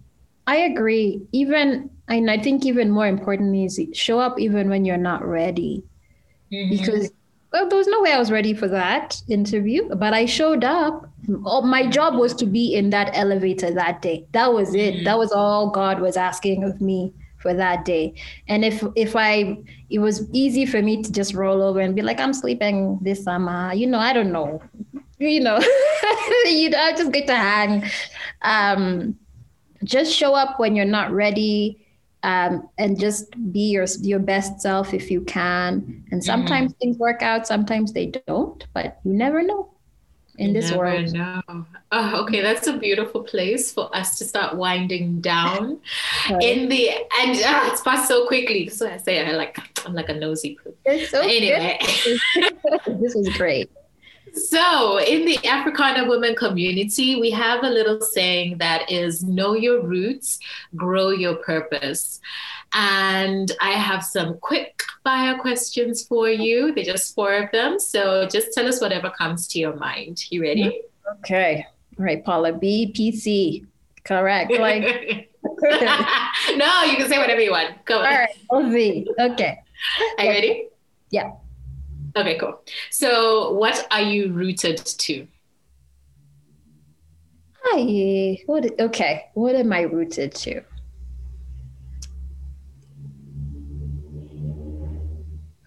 [0.47, 1.21] I agree.
[1.31, 5.83] Even and I think even more importantly is show up even when you're not ready
[6.51, 6.69] mm-hmm.
[6.69, 7.11] because
[7.51, 11.05] well, there was no way I was ready for that interview, but I showed up.
[11.45, 14.25] Oh, my job was to be in that elevator that day.
[14.31, 14.95] That was it.
[14.95, 15.03] Mm-hmm.
[15.03, 18.13] That was all God was asking of me for that day.
[18.47, 19.57] And if if I
[19.89, 23.23] it was easy for me to just roll over and be like, I'm sleeping this
[23.23, 24.61] summer, you know, I don't know.
[25.19, 25.59] You know,
[26.45, 27.83] you know, I just get to hang.
[28.41, 29.17] Um,
[29.83, 31.85] just show up when you're not ready
[32.23, 36.03] um, and just be your your best self if you can.
[36.11, 36.77] And sometimes mm.
[36.77, 39.71] things work out, sometimes they don't, but you never know
[40.37, 41.13] in you this world.
[41.13, 41.41] Know.
[41.91, 45.79] Oh, okay, that's a beautiful place for us to start winding down.
[46.41, 48.69] In the and uh, it's passed so quickly.
[48.69, 50.77] So I say I like I'm like a nosy poop.
[51.09, 51.79] So anyway,
[52.87, 53.69] this is great.
[54.33, 59.81] So, in the Africana women community, we have a little saying that is know your
[59.81, 60.39] roots,
[60.75, 62.19] grow your purpose.
[62.73, 66.73] And I have some quick fire questions for you.
[66.73, 67.79] They're just four of them.
[67.79, 70.31] So, just tell us whatever comes to your mind.
[70.31, 70.81] You ready?
[71.19, 71.65] Okay.
[71.99, 72.53] All right, Paula.
[72.53, 73.65] BPC.
[74.03, 74.51] Correct.
[74.59, 75.29] Like
[76.55, 77.83] No, you can say whatever you want.
[77.85, 78.05] Go on.
[78.05, 78.29] All right.
[78.51, 79.05] LV.
[79.31, 79.59] Okay.
[80.17, 80.67] Are you ready?
[81.09, 81.31] Yeah.
[82.15, 82.61] Okay, cool.
[82.89, 85.27] So, what are you rooted to?
[87.63, 88.37] Hi.
[88.47, 88.79] What?
[88.79, 89.29] Okay.
[89.33, 90.61] What am I rooted to?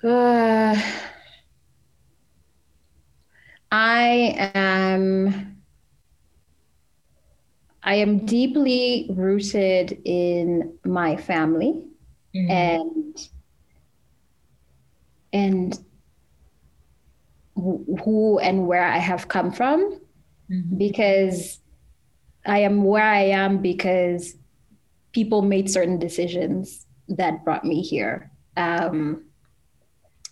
[0.02, 0.78] Uh,
[3.72, 5.62] I am.
[7.82, 11.86] I am deeply rooted in my family,
[12.34, 12.50] mm-hmm.
[12.50, 13.28] and
[15.32, 15.78] and
[17.54, 20.00] who and where I have come from
[20.50, 20.76] mm-hmm.
[20.76, 21.60] because
[22.46, 24.34] I am where I am because
[25.12, 28.30] people made certain decisions that brought me here.
[28.56, 29.24] Um,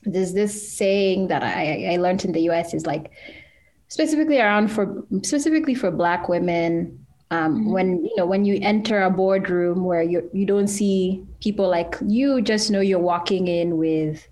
[0.05, 3.13] there's this saying that I, I learned in the US is like
[3.89, 7.73] specifically around for specifically for black women um, mm-hmm.
[7.73, 11.97] when you know when you enter a boardroom where you you don't see people like
[12.07, 14.27] you just know you're walking in with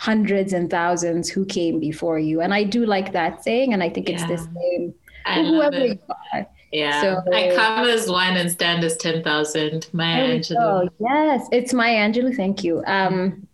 [0.00, 2.40] hundreds and thousands who came before you.
[2.40, 4.14] And I do like that saying, and I think yeah.
[4.14, 4.94] it's the same
[5.26, 5.98] I whoever you
[6.32, 6.46] are.
[6.72, 7.02] Yeah.
[7.02, 9.88] So, I come as one and stand as 10,000.
[9.92, 10.56] Maya Angelou.
[10.58, 12.34] Oh yes, it's Maya Angelou.
[12.34, 12.82] Thank you.
[12.86, 13.46] Um,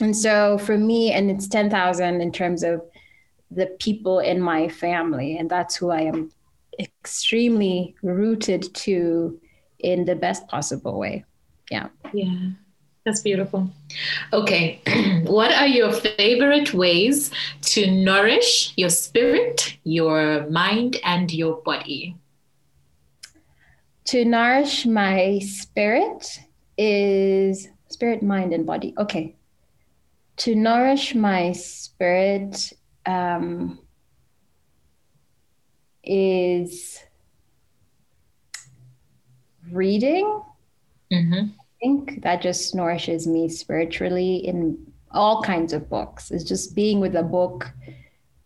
[0.00, 2.80] and so for me, and it's 10,000 in terms of
[3.50, 5.36] the people in my family.
[5.36, 6.30] And that's who I am
[6.78, 9.40] extremely rooted to
[9.80, 11.24] in the best possible way.
[11.72, 11.88] Yeah.
[12.14, 12.50] Yeah.
[13.08, 13.70] That's beautiful.
[14.34, 14.82] Okay.
[15.24, 17.30] what are your favorite ways
[17.72, 22.16] to nourish your spirit, your mind, and your body?
[24.12, 26.38] To nourish my spirit
[26.76, 28.92] is spirit, mind, and body.
[28.98, 29.34] Okay.
[30.44, 32.74] To nourish my spirit
[33.06, 33.78] um,
[36.04, 37.00] is
[39.72, 40.42] reading.
[41.10, 44.78] Mm-hmm think that just nourishes me spiritually in
[45.10, 46.30] all kinds of books.
[46.30, 47.70] It's just being with a book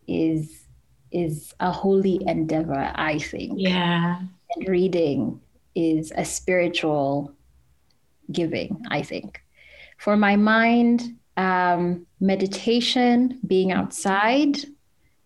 [0.07, 0.59] is
[1.11, 3.55] is a holy endeavor, I think.
[3.57, 4.20] Yeah.
[4.57, 5.41] And reading
[5.74, 7.35] is a spiritual
[8.30, 9.43] giving, I think.
[9.99, 14.57] For my mind, um, meditation, being outside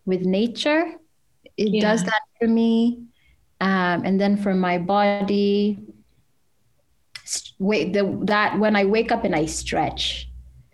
[0.07, 0.93] with nature,
[1.57, 1.81] it yeah.
[1.81, 3.05] does that for me.
[3.61, 5.79] Um, and then for my body,
[7.59, 10.29] wait the that when I wake up and I stretch,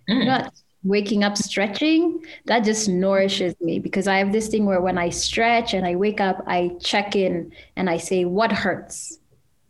[0.08, 0.26] mm.
[0.26, 0.52] not
[0.84, 5.10] waking up stretching, that just nourishes me because I have this thing where when I
[5.10, 9.18] stretch and I wake up, I check in and I say, what hurts?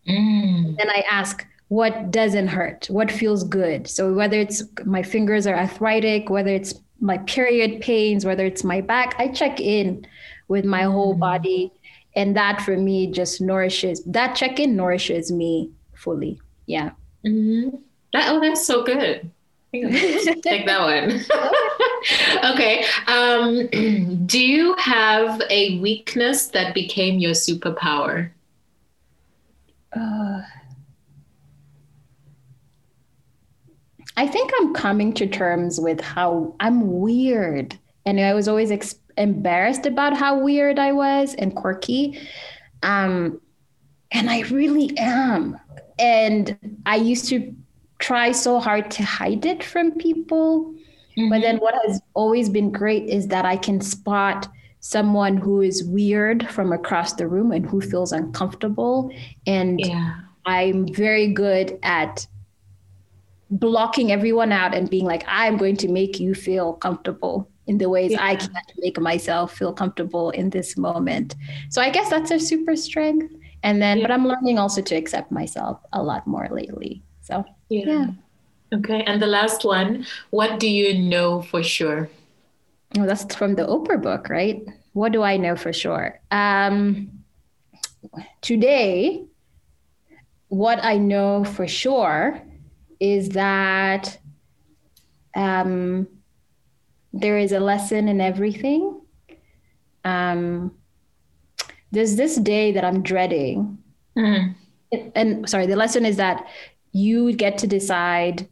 [0.08, 0.76] Mm.
[0.78, 2.86] And I ask, what doesn't hurt?
[2.90, 3.88] What feels good?
[3.88, 8.80] So whether it's my fingers are arthritic, whether it's my period pains, whether it's my
[8.80, 10.06] back, I check in
[10.48, 11.20] with my whole mm.
[11.20, 11.72] body.
[12.14, 16.40] And that for me just nourishes, that check in nourishes me fully.
[16.66, 16.90] Yeah.
[17.26, 17.76] Mm-hmm.
[18.12, 19.30] That, oh, that's so good.
[19.72, 21.24] Take that one.
[22.52, 22.84] okay.
[23.06, 28.30] Um, do you have a weakness that became your superpower?
[29.96, 30.42] Uh,
[34.16, 37.78] I think I'm coming to terms with how I'm weird.
[38.04, 42.20] And I was always ex- embarrassed about how weird I was and quirky.
[42.82, 43.40] Um,
[44.10, 45.58] and I really am.
[45.98, 47.54] And I used to
[47.98, 50.74] try so hard to hide it from people.
[51.16, 51.28] Mm-hmm.
[51.30, 54.48] But then what has always been great is that I can spot
[54.80, 59.12] someone who is weird from across the room and who feels uncomfortable.
[59.46, 60.16] And yeah.
[60.44, 62.26] I'm very good at
[63.50, 67.88] blocking everyone out and being like, I'm going to make you feel comfortable in the
[67.88, 68.24] ways yeah.
[68.24, 71.36] I can't make myself feel comfortable in this moment.
[71.70, 73.32] So I guess that's a super strength.
[73.62, 74.04] And then, yeah.
[74.04, 77.02] but I'm learning also to accept myself a lot more lately.
[77.20, 77.84] So, yeah.
[77.86, 78.06] yeah.
[78.74, 79.02] Okay.
[79.04, 82.08] And the last one, what do you know for sure?
[82.98, 84.66] Oh, that's from the Oprah book, right?
[84.92, 86.20] What do I know for sure?
[86.30, 87.24] Um,
[88.40, 89.24] today,
[90.48, 92.42] what I know for sure
[93.00, 94.18] is that
[95.34, 96.06] um,
[97.12, 99.00] there is a lesson in everything.
[100.04, 100.74] Um,
[101.92, 103.78] there's this day that I'm dreading.
[104.16, 104.54] Mm.
[105.14, 106.46] And sorry, the lesson is that
[106.92, 108.48] you get to decide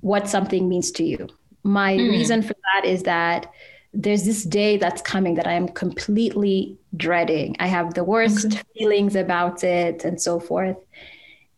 [0.00, 1.28] what something means to you.
[1.62, 2.10] My mm.
[2.10, 3.52] reason for that is that
[3.92, 7.56] there's this day that's coming that I am completely dreading.
[7.58, 8.62] I have the worst okay.
[8.78, 10.76] feelings about it and so forth.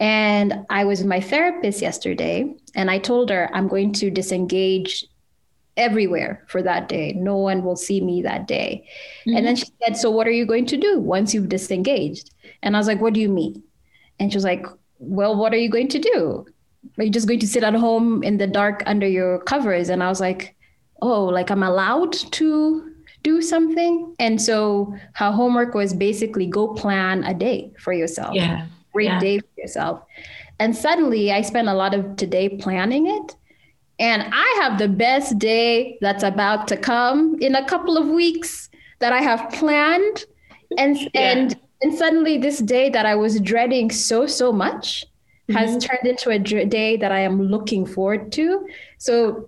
[0.01, 5.05] And I was with my therapist yesterday and I told her I'm going to disengage
[5.77, 7.13] everywhere for that day.
[7.15, 8.87] No one will see me that day.
[9.27, 9.37] Mm-hmm.
[9.37, 12.31] And then she said, So what are you going to do once you've disengaged?
[12.63, 13.63] And I was like, What do you mean?
[14.19, 14.67] And she was like,
[14.99, 16.47] Well, what are you going to do?
[16.99, 19.89] Are you just going to sit at home in the dark under your covers?
[19.89, 20.55] And I was like,
[21.01, 22.89] Oh, like I'm allowed to
[23.23, 24.15] do something.
[24.19, 28.35] And so her homework was basically go plan a day for yourself.
[28.35, 28.67] Yeah.
[28.93, 29.21] Great yeah.
[29.21, 30.03] day for yourself.
[30.59, 33.37] And suddenly I spent a lot of today planning it.
[34.03, 38.69] And I have the best day that's about to come in a couple of weeks
[38.99, 40.25] that I have planned.
[40.77, 41.09] And yeah.
[41.15, 45.07] and and suddenly this day that I was dreading so so much
[45.49, 45.57] mm-hmm.
[45.57, 48.67] has turned into a day that I am looking forward to.
[48.99, 49.47] So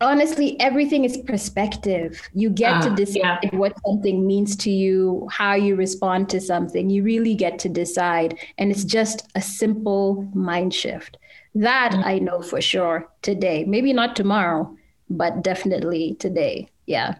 [0.00, 3.50] honestly everything is perspective you get uh, to decide yeah.
[3.52, 8.38] what something means to you how you respond to something you really get to decide
[8.56, 11.18] and it's just a simple mind shift
[11.54, 12.04] that mm-hmm.
[12.04, 13.64] i know for sure today.
[13.64, 14.76] Maybe not tomorrow
[15.08, 16.68] but definitely today.
[16.86, 17.16] Yeah.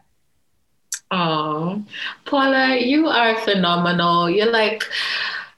[1.11, 1.83] Oh
[2.24, 4.31] paula you are phenomenal.
[4.31, 4.85] You're like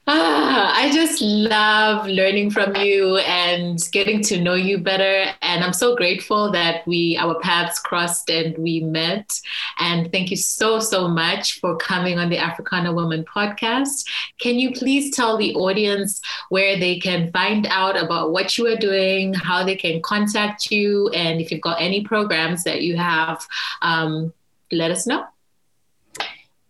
[0.05, 5.31] Ah, I just love learning from you and getting to know you better.
[5.41, 9.39] And I'm so grateful that we our paths crossed and we met.
[9.79, 14.05] And thank you so, so much for coming on the Africana Woman podcast.
[14.41, 18.75] Can you please tell the audience where they can find out about what you are
[18.75, 23.47] doing, how they can contact you, and if you've got any programs that you have,
[23.81, 24.33] um,
[24.69, 25.25] let us know.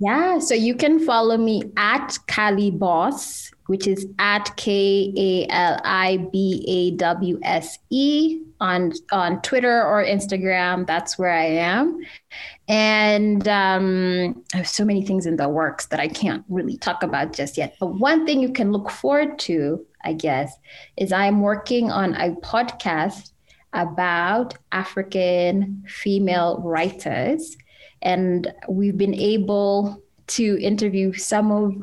[0.04, 5.80] Yeah, so you can follow me at Kali Boss, which is at K A L
[5.86, 10.86] I B A W S E on on Twitter or Instagram.
[10.86, 12.02] That's where I am,
[12.68, 17.02] and um, I have so many things in the works that I can't really talk
[17.02, 17.78] about just yet.
[17.80, 20.54] But one thing you can look forward to, I guess,
[20.98, 23.32] is I'm working on a podcast
[23.72, 27.56] about African female writers
[28.04, 31.76] and we've been able to interview some of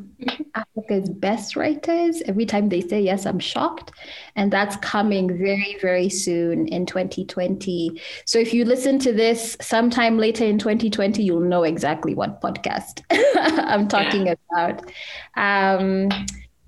[0.55, 2.23] Africa's best writers.
[2.23, 3.93] Every time they say yes, I'm shocked.
[4.35, 8.01] And that's coming very, very soon in 2020.
[8.25, 13.03] So if you listen to this sometime later in 2020, you'll know exactly what podcast
[13.67, 14.35] I'm talking yeah.
[14.53, 14.91] about.
[15.37, 16.09] Um,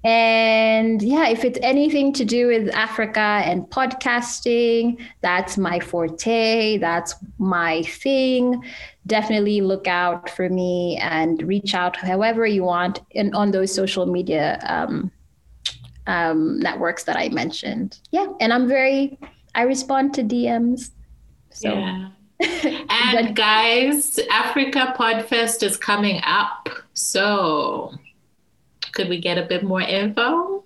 [0.05, 7.15] and yeah, if it's anything to do with Africa and podcasting, that's my forte, that's
[7.39, 8.65] my thing.
[9.07, 14.07] Definitely look out for me and reach out however you want in, on those social
[14.07, 15.11] media um,
[16.07, 17.99] um, networks that I mentioned.
[18.11, 19.19] Yeah, and I'm very,
[19.55, 20.91] I respond to DMs.
[21.51, 21.75] So.
[21.75, 22.09] Yeah.
[22.91, 26.69] and guys, Africa Podfest is coming up.
[26.95, 27.93] So
[28.93, 30.65] could we get a bit more info?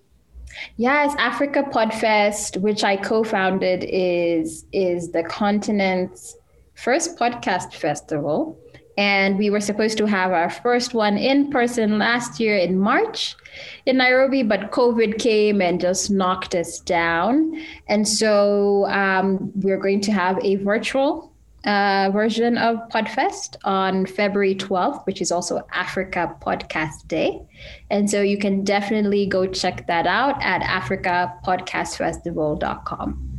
[0.77, 6.37] Yes, Africa Podfest, which I co-founded, is is the continent's
[6.77, 8.59] first podcast festival.
[8.99, 13.37] And we were supposed to have our first one in person last year in March
[13.85, 17.61] in Nairobi, but COVID came and just knocked us down.
[17.89, 21.31] And so um, we're going to have a virtual
[21.67, 27.43] uh, version of Podfest on February 12th, which is also Africa Podcast Day.
[27.91, 33.33] And so you can definitely go check that out at africapodcastfestival.com.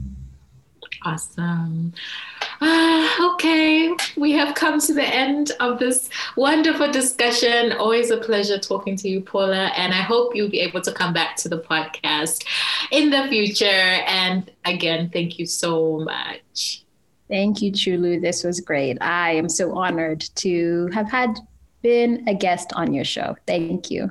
[1.04, 1.94] Awesome.
[2.60, 7.72] Uh, okay, we have come to the end of this wonderful discussion.
[7.74, 9.72] Always a pleasure talking to you, Paula.
[9.78, 12.46] And I hope you'll be able to come back to the podcast
[12.92, 13.66] in the future.
[13.66, 16.84] And again, thank you so much.
[17.30, 18.22] Thank you, Chulu.
[18.22, 18.98] This was great.
[19.02, 21.38] I am so honored to have had
[21.82, 23.36] been a guest on your show.
[23.46, 24.10] Thank you.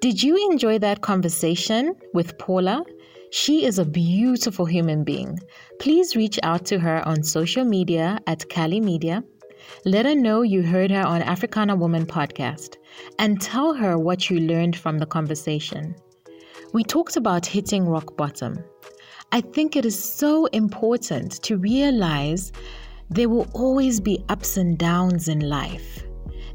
[0.00, 2.84] Did you enjoy that conversation with Paula?
[3.30, 5.40] She is a beautiful human being.
[5.80, 9.24] Please reach out to her on social media at Cali Media.
[9.84, 12.76] Let her know you heard her on Africana Woman podcast
[13.18, 15.96] and tell her what you learned from the conversation.
[16.72, 18.62] We talked about hitting rock bottom.
[19.32, 22.52] I think it is so important to realize
[23.10, 26.04] there will always be ups and downs in life.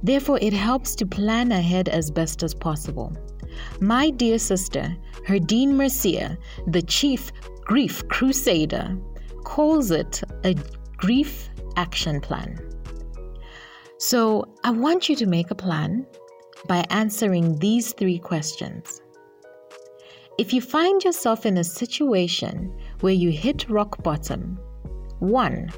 [0.04, 3.16] Therefore, it helps to plan ahead as best as possible.
[3.80, 4.96] My dear sister,
[5.28, 6.38] Herdine Mercia,
[6.68, 7.32] the chief
[7.62, 8.98] grief crusader,
[9.44, 10.56] calls it a
[10.98, 12.60] grief action plan.
[13.98, 16.06] So I want you to make a plan
[16.68, 19.02] by answering these three questions.
[20.38, 24.58] If you find yourself in a situation where you hit rock bottom,
[25.20, 25.70] one,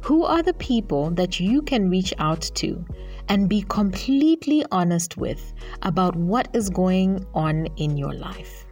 [0.00, 2.84] who are the people that you can reach out to
[3.28, 5.52] and be completely honest with
[5.82, 8.66] about what is going on in your life.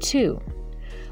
[0.00, 0.40] Two,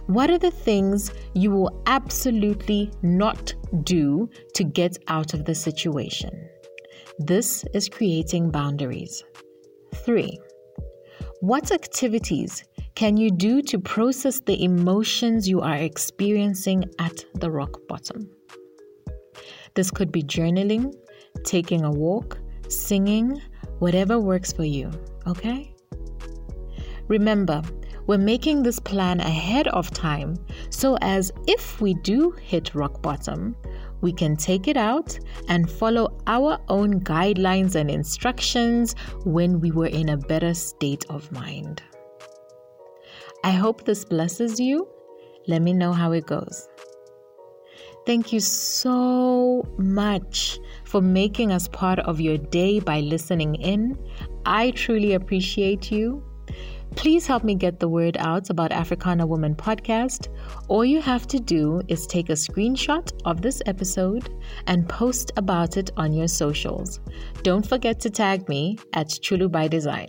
[0.07, 6.49] what are the things you will absolutely not do to get out of the situation?
[7.19, 9.23] This is creating boundaries.
[9.95, 10.39] Three,
[11.41, 12.65] what activities
[12.95, 18.29] can you do to process the emotions you are experiencing at the rock bottom?
[19.75, 20.95] This could be journaling,
[21.45, 23.41] taking a walk, singing,
[23.79, 24.91] whatever works for you,
[25.27, 25.75] okay?
[27.09, 27.63] Remember,
[28.07, 30.37] we're making this plan ahead of time
[30.71, 33.55] so as if we do hit rock bottom,
[34.01, 38.95] we can take it out and follow our own guidelines and instructions
[39.25, 41.83] when we were in a better state of mind.
[43.45, 44.89] I hope this blesses you.
[45.47, 46.69] Let me know how it goes.
[48.09, 53.99] Thank you so much for making us part of your day by listening in.
[54.47, 56.25] I truly appreciate you.
[56.97, 60.29] Please help me get the word out about Africana Woman podcast.
[60.69, 64.31] All you have to do is take a screenshot of this episode
[64.67, 67.01] and post about it on your socials.
[67.43, 70.09] Don't forget to tag me at Chulu by Design.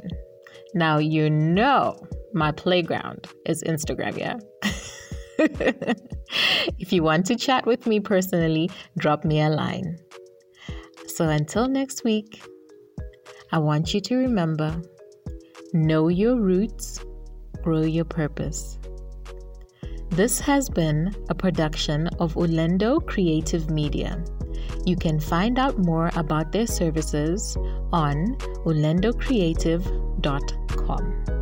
[0.73, 1.99] Now you know
[2.33, 4.39] my playground is Instagram, yeah?
[6.79, 9.97] if you want to chat with me personally, drop me a line.
[11.07, 12.43] So until next week,
[13.51, 14.81] I want you to remember
[15.73, 16.99] know your roots,
[17.63, 18.77] grow your purpose.
[20.09, 24.21] This has been a production of Ulendo Creative Media.
[24.85, 27.55] You can find out more about their services
[27.93, 28.35] on
[28.65, 31.38] ulendocreative.com.